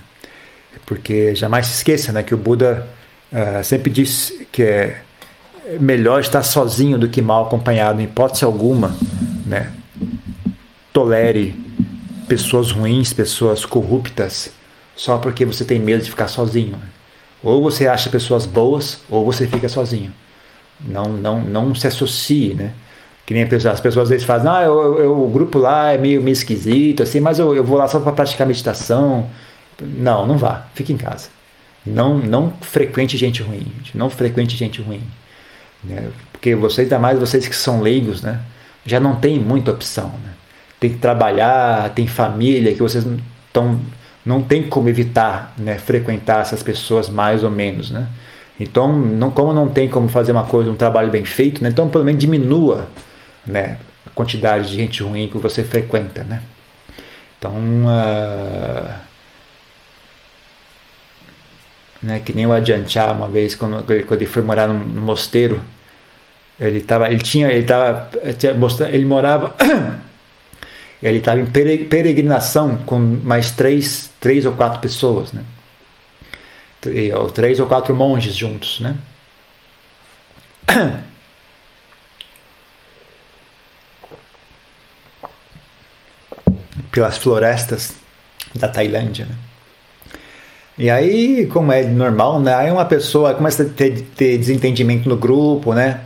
Porque 0.86 1.34
jamais 1.36 1.68
se 1.68 1.76
esqueça 1.76 2.12
né, 2.12 2.22
que 2.22 2.34
o 2.34 2.38
Buda 2.38 2.86
uh, 3.32 3.63
sempre 3.63 3.90
diz 3.90 4.34
que 4.52 4.63
é 4.63 5.02
melhor 5.80 6.20
estar 6.20 6.44
sozinho 6.44 6.98
do 6.98 7.08
que 7.08 7.22
mal 7.22 7.46
acompanhado, 7.46 8.02
em 8.02 8.06
hipótese 8.06 8.44
alguma. 8.44 8.94
Né? 9.46 9.72
Tolere 10.92 11.56
pessoas 12.28 12.72
ruins, 12.72 13.13
pessoas 13.13 13.66
corruptas, 13.66 14.52
só 14.98 15.18
porque 15.18 15.46
você 15.46 15.63
tem 15.63 15.80
medo 15.80 16.04
de 16.04 16.10
ficar 16.10 16.28
sozinho. 16.28 16.78
Ou 17.43 17.62
você 17.62 17.88
acha 17.88 18.10
pessoas 18.10 18.45
boas, 18.45 19.02
ou 19.10 19.23
você 19.26 19.47
fica 19.47 19.69
sozinho. 19.69 20.13
Não, 20.80 21.06
não, 21.06 21.41
não 21.41 21.76
se 21.76 21.88
associe, 21.88 22.54
né? 22.54 22.73
Que 23.26 23.34
nem 23.34 23.43
as 23.43 23.82
pessoas 23.82 24.04
às 24.04 24.10
vezes 24.10 24.26
fazem, 24.26 24.50
ah, 24.50 24.63
eu, 24.63 25.00
eu, 25.00 25.23
o 25.23 25.30
grupo 25.30 25.60
lá 25.60 25.91
é 25.91 25.97
meio, 25.97 26.21
meio 26.21 26.34
esquisito, 26.34 27.04
assim, 27.04 27.19
mas 27.19 27.38
eu, 27.39 27.54
eu 27.56 27.63
vou 27.63 27.78
lá 27.78 27.88
só 27.88 28.00
para 28.00 28.13
praticar 28.13 28.47
meditação. 28.47 29.30
Não, 29.82 30.26
não 30.26 30.38
vá, 30.38 30.67
fique 30.73 30.93
em 30.93 30.97
casa. 30.97 31.30
Não, 31.86 32.17
não 32.17 32.54
frequente 32.62 33.17
gente 33.17 33.41
ruim, 33.41 33.65
não 33.93 34.10
frequente 34.10 34.56
gente 34.56 34.82
ruim. 34.82 35.02
Né? 35.84 36.10
Porque 36.32 36.56
vocês, 36.56 36.86
ainda 36.86 37.00
mais 37.00 37.19
vocês 37.19 37.47
que 37.47 37.56
são 37.56 37.82
leigos, 37.82 38.21
né? 38.21 38.39
já 38.86 39.00
não 39.00 39.15
tem 39.15 39.38
muita 39.38 39.71
opção. 39.71 40.08
Né? 40.23 40.32
Tem 40.80 40.91
que 40.91 40.97
trabalhar, 40.97 41.89
tem 41.93 42.08
família, 42.08 42.73
que 42.73 42.82
vocês 42.82 43.06
estão 43.47 43.80
não 44.28 44.44
tem 44.44 44.63
como 44.63 44.90
evitar 44.90 45.54
né, 45.58 45.78
frequentar 45.78 46.42
essas 46.42 46.62
pessoas 46.62 47.08
mais 47.08 47.46
ou 47.46 47.50
menos, 47.50 47.90
né? 47.90 48.08
Então, 48.60 48.92
não, 48.92 49.32
como 49.32 49.54
não 49.54 49.70
tem 49.70 49.88
como 49.88 50.10
fazer 50.10 50.34
uma 50.34 50.44
coisa, 50.44 50.70
um 50.70 50.76
trabalho 50.76 51.10
bem 51.10 51.24
feito, 51.24 51.63
né, 51.63 51.70
então 51.70 51.88
pelo 51.88 52.04
menos 52.04 52.20
diminua 52.20 52.90
né, 53.46 53.78
a 54.06 54.10
quantidade 54.10 54.68
de 54.70 54.76
gente 54.76 55.02
ruim 55.02 55.30
que 55.30 55.38
você 55.38 55.63
frequenta, 55.63 56.26
né? 56.26 56.42
Então, 57.40 57.54
uh, 57.54 58.94
né, 62.04 62.20
que 62.20 62.34
nem 62.34 62.46
o 62.46 62.52
Adianchá 62.52 63.13
uma 63.13 63.30
vez, 63.30 63.56
quando, 63.56 63.82
quando 63.86 64.22
ele 64.22 64.26
foi 64.26 64.42
morar 64.44 64.68
num, 64.68 65.02
mosteiro, 65.02 65.62
ele 66.60 66.82
tava, 66.82 67.08
ele 67.10 67.20
tinha, 67.20 67.50
ele 67.50 67.66
tava, 67.66 68.10
ele 68.92 69.06
morava 69.06 69.56
ele 71.02 71.20
estava 71.20 71.40
em 71.40 71.46
peregrinação 71.46 72.78
com 72.78 72.98
mais 73.00 73.52
três, 73.52 74.10
três 74.20 74.46
ou 74.46 74.54
quatro 74.54 74.80
pessoas, 74.80 75.32
né? 75.32 75.44
Ou 77.16 77.30
três 77.30 77.60
ou 77.60 77.68
quatro 77.68 77.96
monges 77.96 78.36
juntos, 78.36 78.80
né? 78.80 78.96
Pelas 86.92 87.18
florestas 87.18 87.94
da 88.56 88.68
Tailândia, 88.68 89.26
né? 89.26 89.36
E 90.80 90.90
aí, 90.92 91.48
como 91.48 91.72
é 91.72 91.84
normal, 91.84 92.40
né? 92.40 92.54
Aí 92.54 92.72
uma 92.72 92.86
pessoa 92.86 93.34
começa 93.34 93.64
a 93.64 93.66
ter, 93.70 94.02
ter 94.16 94.38
desentendimento 94.38 95.10
no 95.10 95.18
grupo, 95.18 95.74
né? 95.74 96.02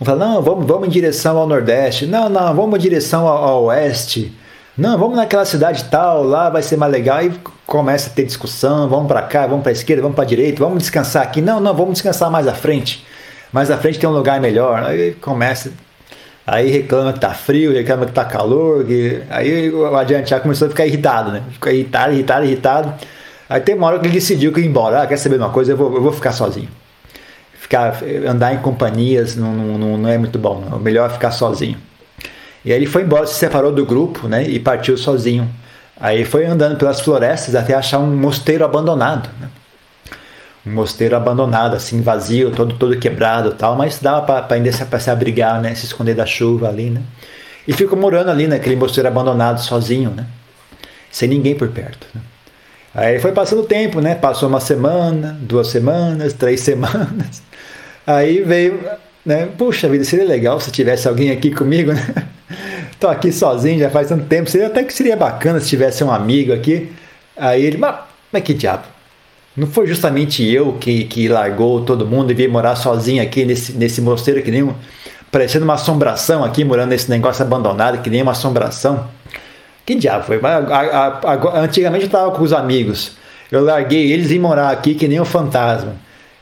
Um 0.00 0.04
fala, 0.04 0.26
não, 0.26 0.42
vamos, 0.42 0.66
vamos 0.66 0.88
em 0.88 0.90
direção 0.90 1.38
ao 1.38 1.46
Nordeste. 1.46 2.06
Não, 2.06 2.28
não, 2.28 2.54
vamos 2.54 2.78
em 2.78 2.82
direção 2.82 3.26
ao, 3.26 3.44
ao 3.44 3.64
Oeste. 3.64 4.32
Não, 4.76 4.98
vamos 4.98 5.16
naquela 5.16 5.46
cidade 5.46 5.84
tal, 5.84 6.22
lá 6.22 6.50
vai 6.50 6.62
ser 6.62 6.76
mais 6.76 6.92
legal. 6.92 7.22
E 7.22 7.32
começa 7.66 8.10
a 8.10 8.12
ter 8.12 8.24
discussão, 8.24 8.88
vamos 8.90 9.06
para 9.08 9.22
cá, 9.22 9.46
vamos 9.46 9.62
para 9.62 9.72
esquerda, 9.72 10.02
vamos 10.02 10.14
para 10.14 10.26
direita, 10.26 10.62
vamos 10.62 10.80
descansar 10.80 11.22
aqui. 11.22 11.40
Não, 11.40 11.60
não, 11.60 11.74
vamos 11.74 11.94
descansar 11.94 12.30
mais 12.30 12.46
à 12.46 12.52
frente. 12.52 13.06
Mais 13.50 13.70
à 13.70 13.78
frente 13.78 13.98
tem 13.98 14.08
um 14.08 14.12
lugar 14.12 14.38
melhor. 14.38 14.82
Aí 14.84 15.12
começa, 15.14 15.72
aí 16.46 16.70
reclama 16.70 17.14
que 17.14 17.20
tá 17.20 17.30
frio, 17.32 17.72
reclama 17.72 18.04
que 18.04 18.12
tá 18.12 18.24
calor. 18.26 18.84
Que... 18.84 19.22
Aí 19.30 19.72
o 19.72 19.96
adiante 19.96 20.28
já 20.28 20.40
começou 20.40 20.66
a 20.66 20.68
ficar 20.68 20.86
irritado, 20.86 21.32
né? 21.32 21.42
Ficou 21.52 21.72
irritado, 21.72 22.12
irritado, 22.12 22.44
irritado. 22.44 22.94
Aí 23.48 23.60
tem 23.62 23.74
uma 23.74 23.86
hora 23.86 23.98
que 23.98 24.06
ele 24.06 24.12
decidiu 24.14 24.52
que 24.52 24.60
ia 24.60 24.66
embora. 24.66 25.02
Ah, 25.02 25.06
quer 25.06 25.16
saber 25.16 25.38
uma 25.38 25.50
coisa? 25.50 25.72
Eu 25.72 25.76
vou, 25.78 25.94
eu 25.94 26.02
vou 26.02 26.12
ficar 26.12 26.32
sozinho 26.32 26.68
ficar 27.66 28.00
andar 28.28 28.54
em 28.54 28.58
companhias 28.58 29.34
não, 29.34 29.52
não, 29.52 29.98
não 29.98 30.08
é 30.08 30.16
muito 30.16 30.38
bom, 30.38 30.60
não. 30.60 30.78
é 30.78 30.80
melhor 30.80 31.12
ficar 31.12 31.32
sozinho. 31.32 31.76
E 32.64 32.72
aí 32.72 32.78
ele 32.78 32.86
foi 32.86 33.02
embora, 33.02 33.26
se 33.26 33.34
separou 33.34 33.72
do 33.72 33.84
grupo, 33.84 34.28
né, 34.28 34.44
e 34.44 34.58
partiu 34.58 34.96
sozinho. 34.96 35.48
Aí 35.98 36.24
foi 36.24 36.46
andando 36.46 36.76
pelas 36.78 37.00
florestas 37.00 37.54
até 37.54 37.74
achar 37.74 37.98
um 37.98 38.16
mosteiro 38.16 38.64
abandonado, 38.64 39.28
né? 39.40 39.48
um 40.64 40.72
mosteiro 40.72 41.16
abandonado, 41.16 41.74
assim, 41.74 42.02
vazio, 42.02 42.50
todo 42.50 42.74
todo 42.74 42.98
quebrado, 42.98 43.52
tal, 43.52 43.76
mas 43.76 43.98
dava 43.98 44.22
para 44.22 44.56
ainda 44.56 44.70
se, 44.72 44.84
se 45.00 45.10
abrigar, 45.10 45.60
né, 45.60 45.74
se 45.74 45.86
esconder 45.86 46.14
da 46.14 46.26
chuva 46.26 46.68
ali, 46.68 46.90
né? 46.90 47.02
E 47.66 47.72
ficou 47.72 47.98
morando 47.98 48.30
ali 48.30 48.46
naquele 48.46 48.76
mosteiro 48.76 49.08
abandonado 49.08 49.60
sozinho, 49.60 50.10
né? 50.10 50.26
Sem 51.10 51.28
ninguém 51.28 51.56
por 51.56 51.68
perto. 51.68 52.06
Né? 52.14 52.20
Aí 52.96 53.18
foi 53.18 53.30
passando 53.32 53.60
o 53.60 53.66
tempo, 53.66 54.00
né? 54.00 54.14
Passou 54.14 54.48
uma 54.48 54.58
semana, 54.58 55.38
duas 55.42 55.68
semanas, 55.68 56.32
três 56.32 56.60
semanas. 56.64 57.42
Aí 58.06 58.40
veio, 58.40 58.80
né? 59.24 59.50
Puxa 59.58 59.86
vida, 59.86 60.02
seria 60.02 60.24
legal 60.24 60.58
se 60.58 60.70
tivesse 60.70 61.06
alguém 61.06 61.30
aqui 61.30 61.50
comigo, 61.50 61.92
né? 61.92 62.26
Tô 62.98 63.08
aqui 63.08 63.30
sozinho 63.30 63.78
já 63.78 63.90
faz 63.90 64.08
tanto 64.08 64.24
tempo. 64.24 64.48
Seria 64.48 64.68
até 64.68 64.82
que 64.82 64.94
seria 64.94 65.14
bacana 65.14 65.60
se 65.60 65.68
tivesse 65.68 66.02
um 66.02 66.10
amigo 66.10 66.54
aqui. 66.54 66.90
Aí 67.36 67.66
ele, 67.66 67.76
mas, 67.76 67.96
mas 68.32 68.42
que 68.42 68.54
diabo? 68.54 68.84
Não 69.54 69.66
foi 69.66 69.86
justamente 69.86 70.42
eu 70.42 70.72
que, 70.74 71.04
que 71.04 71.28
largou 71.28 71.82
todo 71.84 72.06
mundo 72.06 72.30
e 72.30 72.34
veio 72.34 72.50
morar 72.50 72.76
sozinho 72.76 73.22
aqui 73.22 73.44
nesse, 73.44 73.72
nesse 73.72 74.00
mosteiro 74.00 74.42
que 74.42 74.50
nem 74.50 74.62
um, 74.62 74.74
parecendo 75.30 75.66
uma 75.66 75.74
assombração 75.74 76.42
aqui, 76.42 76.64
morando 76.64 76.90
nesse 76.90 77.10
negócio 77.10 77.44
abandonado, 77.44 78.00
que 78.00 78.08
nem 78.08 78.22
uma 78.22 78.32
assombração. 78.32 79.06
Que 79.86 79.94
diabo 79.94 80.24
foi? 80.24 80.40
A, 80.42 80.56
a, 80.58 81.06
a, 81.32 81.60
antigamente 81.60 82.02
eu 82.02 82.06
estava 82.06 82.32
com 82.32 82.42
os 82.42 82.52
amigos. 82.52 83.12
Eu 83.50 83.62
larguei 83.62 84.12
eles 84.12 84.32
e 84.32 84.38
morar 84.38 84.70
aqui 84.70 84.96
que 84.96 85.06
nem 85.06 85.20
um 85.20 85.24
fantasma. 85.24 85.94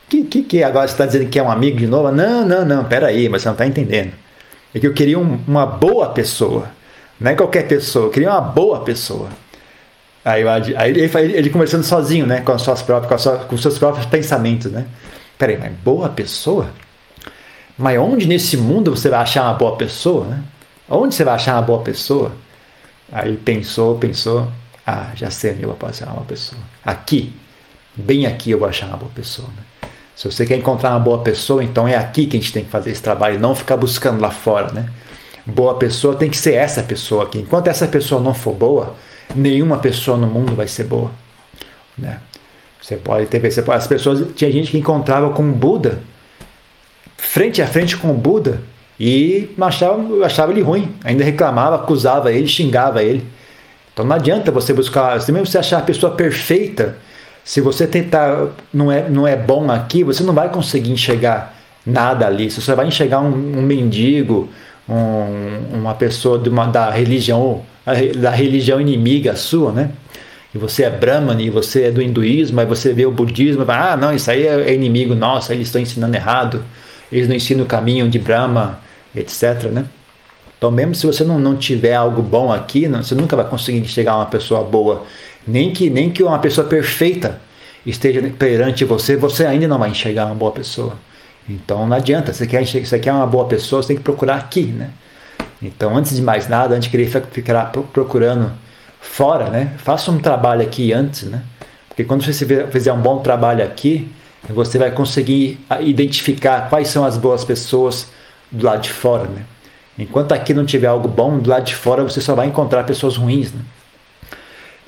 Que, 0.09 0.23
que, 0.23 0.41
que 0.41 0.63
agora 0.63 0.87
você 0.87 0.93
está 0.93 1.05
dizendo 1.05 1.29
que 1.29 1.37
é 1.37 1.43
um 1.43 1.51
amigo 1.51 1.77
de 1.77 1.85
novo? 1.85 2.11
Não, 2.11 2.43
não, 2.43 2.65
não, 2.65 2.83
peraí, 2.85 3.29
mas 3.29 3.43
você 3.43 3.47
não 3.47 3.53
está 3.53 3.67
entendendo. 3.67 4.13
É 4.73 4.79
que 4.79 4.87
eu 4.87 4.93
queria 4.93 5.19
um, 5.19 5.39
uma 5.47 5.65
boa 5.65 6.09
pessoa. 6.09 6.69
Não 7.19 7.31
é 7.31 7.35
qualquer 7.35 7.67
pessoa, 7.67 8.07
eu 8.07 8.09
queria 8.09 8.31
uma 8.31 8.41
boa 8.41 8.81
pessoa. 8.81 9.29
Aí, 10.23 10.41
eu, 10.41 10.49
aí 10.49 10.63
ele, 10.89 11.37
ele, 11.37 11.49
conversando 11.51 11.83
sozinho, 11.83 12.25
né? 12.25 12.41
Com, 12.41 12.57
suas 12.57 12.81
próprias, 12.81 13.23
com, 13.23 13.37
com 13.37 13.57
seus 13.57 13.77
próprios 13.77 14.07
pensamentos, 14.07 14.71
né? 14.71 14.85
Peraí, 15.37 15.57
mas 15.57 15.71
boa 15.83 16.09
pessoa? 16.09 16.67
Mas 17.77 17.99
onde 17.99 18.27
nesse 18.27 18.57
mundo 18.57 18.95
você 18.95 19.07
vai 19.07 19.19
achar 19.19 19.43
uma 19.43 19.53
boa 19.53 19.75
pessoa, 19.75 20.25
né? 20.25 20.43
Onde 20.89 21.13
você 21.13 21.23
vai 21.23 21.35
achar 21.35 21.53
uma 21.53 21.61
boa 21.61 21.81
pessoa? 21.81 22.31
Aí 23.11 23.37
pensou, 23.37 23.97
pensou, 23.97 24.47
ah, 24.85 25.11
já 25.15 25.29
sei 25.29 25.53
onde 25.53 25.63
eu 25.63 25.77
uma 26.07 26.25
pessoa. 26.25 26.61
Aqui, 26.83 27.33
bem 27.95 28.25
aqui 28.25 28.51
eu 28.51 28.59
vou 28.59 28.67
achar 28.67 28.87
uma 28.87 28.97
boa 28.97 29.11
pessoa. 29.13 29.47
Né? 29.47 29.89
Se 30.15 30.31
você 30.31 30.45
quer 30.45 30.57
encontrar 30.57 30.91
uma 30.91 30.99
boa 30.99 31.19
pessoa, 31.19 31.63
então 31.63 31.87
é 31.87 31.95
aqui 31.95 32.25
que 32.25 32.37
a 32.37 32.39
gente 32.39 32.53
tem 32.53 32.63
que 32.63 32.69
fazer 32.69 32.91
esse 32.91 33.01
trabalho, 33.01 33.39
não 33.39 33.53
ficar 33.53 33.77
buscando 33.77 34.21
lá 34.21 34.31
fora, 34.31 34.71
né? 34.71 34.89
Boa 35.45 35.75
pessoa 35.75 36.15
tem 36.15 36.29
que 36.29 36.37
ser 36.37 36.53
essa 36.53 36.81
pessoa 36.81 37.25
aqui. 37.25 37.39
Enquanto 37.39 37.67
essa 37.67 37.87
pessoa 37.87 38.19
não 38.19 38.33
for 38.33 38.53
boa, 38.53 38.95
nenhuma 39.35 39.77
pessoa 39.77 40.17
no 40.17 40.25
mundo 40.25 40.55
vai 40.55 40.67
ser 40.67 40.85
boa, 40.85 41.11
né? 41.97 42.19
Você 42.81 42.95
pode 42.95 43.27
ter, 43.27 43.39
você 43.39 43.61
pode, 43.61 43.77
as 43.77 43.87
pessoas 43.87 44.25
tinha 44.35 44.51
gente 44.51 44.71
que 44.71 44.77
encontrava 44.77 45.31
com 45.31 45.47
o 45.47 45.51
Buda 45.51 46.01
frente 47.17 47.61
a 47.61 47.67
frente 47.67 47.97
com 47.97 48.11
o 48.11 48.13
Buda 48.13 48.61
e 48.99 49.49
achava, 49.59 50.25
achava 50.25 50.51
ele 50.51 50.61
ruim, 50.61 50.93
ainda 51.03 51.23
reclamava, 51.23 51.75
acusava 51.75 52.31
ele, 52.31 52.47
xingava 52.47 53.03
ele. 53.03 53.25
Então 53.93 54.05
não 54.05 54.15
adianta 54.15 54.51
você 54.51 54.73
buscar, 54.73 55.19
se 55.21 55.31
mesmo 55.31 55.45
você 55.45 55.57
achar 55.57 55.79
a 55.79 55.81
pessoa 55.81 56.13
perfeita, 56.13 56.97
se 57.43 57.61
você 57.61 57.85
tentar 57.85 58.49
não 58.73 58.91
é, 58.91 59.09
não 59.09 59.27
é 59.27 59.35
bom 59.35 59.69
aqui, 59.71 60.03
você 60.03 60.23
não 60.23 60.33
vai 60.33 60.49
conseguir 60.49 60.91
enxergar 60.91 61.55
nada 61.85 62.25
ali. 62.25 62.49
Você 62.49 62.73
vai 62.73 62.87
enxergar 62.87 63.19
um, 63.21 63.59
um 63.59 63.61
mendigo, 63.61 64.49
um, 64.89 65.77
uma 65.77 65.93
pessoa 65.93 66.39
de 66.39 66.49
uma, 66.49 66.65
da 66.65 66.89
religião 66.89 67.63
da 68.17 68.31
religião 68.31 68.81
inimiga 68.81 69.35
sua, 69.35 69.71
né? 69.71 69.91
e 70.55 70.57
você 70.57 70.83
é 70.83 70.89
Brahman 70.89 71.39
e 71.41 71.49
você 71.49 71.83
é 71.83 71.91
do 71.91 72.01
hinduísmo, 72.01 72.61
aí 72.61 72.65
você 72.65 72.93
vê 72.93 73.05
o 73.05 73.11
budismo 73.11 73.65
fala, 73.65 73.91
ah, 73.91 73.97
não, 73.97 74.13
isso 74.13 74.31
aí 74.31 74.47
é 74.47 74.73
inimigo 74.73 75.13
nosso, 75.13 75.51
eles 75.51 75.67
estão 75.67 75.81
ensinando 75.81 76.15
errado, 76.15 76.63
eles 77.11 77.27
não 77.27 77.35
ensinam 77.35 77.65
o 77.65 77.67
caminho 77.67 78.09
de 78.09 78.17
Brahma, 78.17 78.79
etc. 79.15 79.65
Né? 79.71 79.85
Então, 80.57 80.71
mesmo 80.71 80.95
se 80.95 81.05
você 81.05 81.23
não, 81.23 81.39
não 81.39 81.55
tiver 81.55 81.93
algo 81.93 82.21
bom 82.21 82.51
aqui, 82.51 82.87
não, 82.87 83.03
você 83.03 83.15
nunca 83.15 83.35
vai 83.35 83.47
conseguir 83.47 83.85
chegar 83.87 84.13
a 84.13 84.17
uma 84.17 84.25
pessoa 84.25 84.63
boa. 84.63 85.03
Nem 85.47 85.71
que, 85.71 85.89
nem 85.89 86.09
que 86.09 86.23
uma 86.23 86.39
pessoa 86.39 86.67
perfeita 86.67 87.39
esteja 87.85 88.21
perante 88.37 88.83
você, 88.83 89.15
você 89.15 89.45
ainda 89.45 89.67
não 89.67 89.77
vai 89.77 89.91
enxergar 89.91 90.25
uma 90.25 90.35
boa 90.35 90.51
pessoa. 90.51 90.97
Então 91.47 91.87
não 91.87 91.95
adianta, 91.95 92.33
você 92.33 92.47
quer, 92.47 92.65
você 92.65 92.97
quer 92.97 93.13
uma 93.13 93.27
boa 93.27 93.45
pessoa, 93.45 93.81
você 93.81 93.89
tem 93.89 93.97
que 93.97 94.03
procurar 94.03 94.37
aqui, 94.37 94.63
né? 94.63 94.89
Então, 95.61 95.95
antes 95.95 96.15
de 96.15 96.21
mais 96.21 96.47
nada, 96.47 96.75
antes 96.75 96.85
de 96.85 96.89
querer 96.89 97.07
ficar 97.31 97.71
procurando 97.93 98.51
fora, 98.99 99.49
né? 99.49 99.73
Faça 99.77 100.11
um 100.11 100.17
trabalho 100.17 100.61
aqui 100.61 100.91
antes, 100.91 101.23
né? 101.23 101.43
Porque 101.87 102.03
quando 102.03 102.25
você 102.25 102.45
fizer 102.69 102.91
um 102.91 102.99
bom 102.99 103.19
trabalho 103.19 103.63
aqui, 103.63 104.11
você 104.49 104.77
vai 104.77 104.91
conseguir 104.91 105.59
identificar 105.79 106.69
quais 106.69 106.87
são 106.89 107.05
as 107.05 107.17
boas 107.17 107.43
pessoas 107.45 108.07
do 108.51 108.65
lado 108.65 108.81
de 108.81 108.91
fora, 108.91 109.25
né? 109.25 109.43
Enquanto 109.97 110.33
aqui 110.33 110.53
não 110.53 110.65
tiver 110.65 110.87
algo 110.87 111.07
bom, 111.07 111.39
do 111.39 111.49
lado 111.49 111.63
de 111.65 111.75
fora 111.75 112.03
você 112.03 112.19
só 112.19 112.35
vai 112.35 112.47
encontrar 112.47 112.83
pessoas 112.83 113.15
ruins, 113.15 113.51
né? 113.53 113.61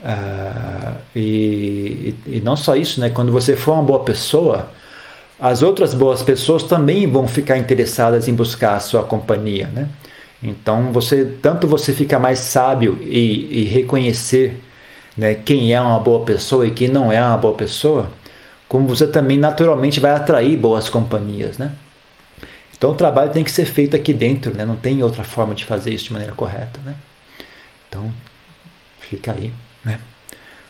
Ah, 0.04 0.93
e, 1.15 2.13
e, 2.26 2.41
não 2.43 2.56
só 2.56 2.76
isso, 2.76 3.00
né? 3.00 3.10
Quando 3.10 3.32
você 3.32 3.56
for 3.56 3.74
uma 3.74 3.84
boa 3.84 4.00
pessoa, 4.00 4.70
as 5.39 5.62
outras 5.62 5.93
boas 5.93 6.22
pessoas 6.22 6.63
também 6.63 7.10
vão 7.10 7.28
ficar 7.28 7.58
interessadas 7.58 8.28
em 8.28 8.34
buscar 8.34 8.76
a 8.76 8.80
sua 8.80 9.04
companhia, 9.04 9.67
né? 9.67 9.88
Então 10.41 10.91
você 10.91 11.26
tanto 11.41 11.67
você 11.67 11.93
fica 11.93 12.20
mais 12.20 12.39
sábio 12.39 13.00
e, 13.02 13.62
e 13.62 13.63
reconhecer 13.65 14.62
né, 15.17 15.34
quem 15.36 15.74
é 15.74 15.82
uma 15.82 16.00
boa 16.00 16.24
pessoa 16.24 16.67
e 16.67 16.72
quem 16.72 16.88
não 16.88 17.12
é 17.12 17.20
uma 17.20 17.38
boa 17.38 17.56
pessoa, 17.56 18.10
como 18.67 18.88
você 18.88 19.08
também 19.08 19.38
naturalmente 19.38 20.00
vai 20.00 20.12
atrair 20.12 20.56
boas 20.58 20.89
companhias, 20.89 21.58
né? 21.58 21.72
Então 22.78 22.92
o 22.92 22.96
trabalho 22.96 23.32
tem 23.32 23.44
que 23.44 23.52
ser 23.52 23.66
feito 23.66 23.96
aqui 23.96 24.13
dentro, 24.13 24.54
né? 24.54 24.66
Não 24.66 24.76
tem 24.76 25.02
outra 25.02 25.24
forma 25.24 25.56
de 25.56 25.66
fazer 25.66 25.94
isso 25.94 26.06
de 26.06 26.13
maneira 26.13 26.34
correta, 26.34 26.80
né? 26.86 26.96
Então 27.90 28.13
fica 29.00 29.32
aí, 29.32 29.52
né? 29.84 30.00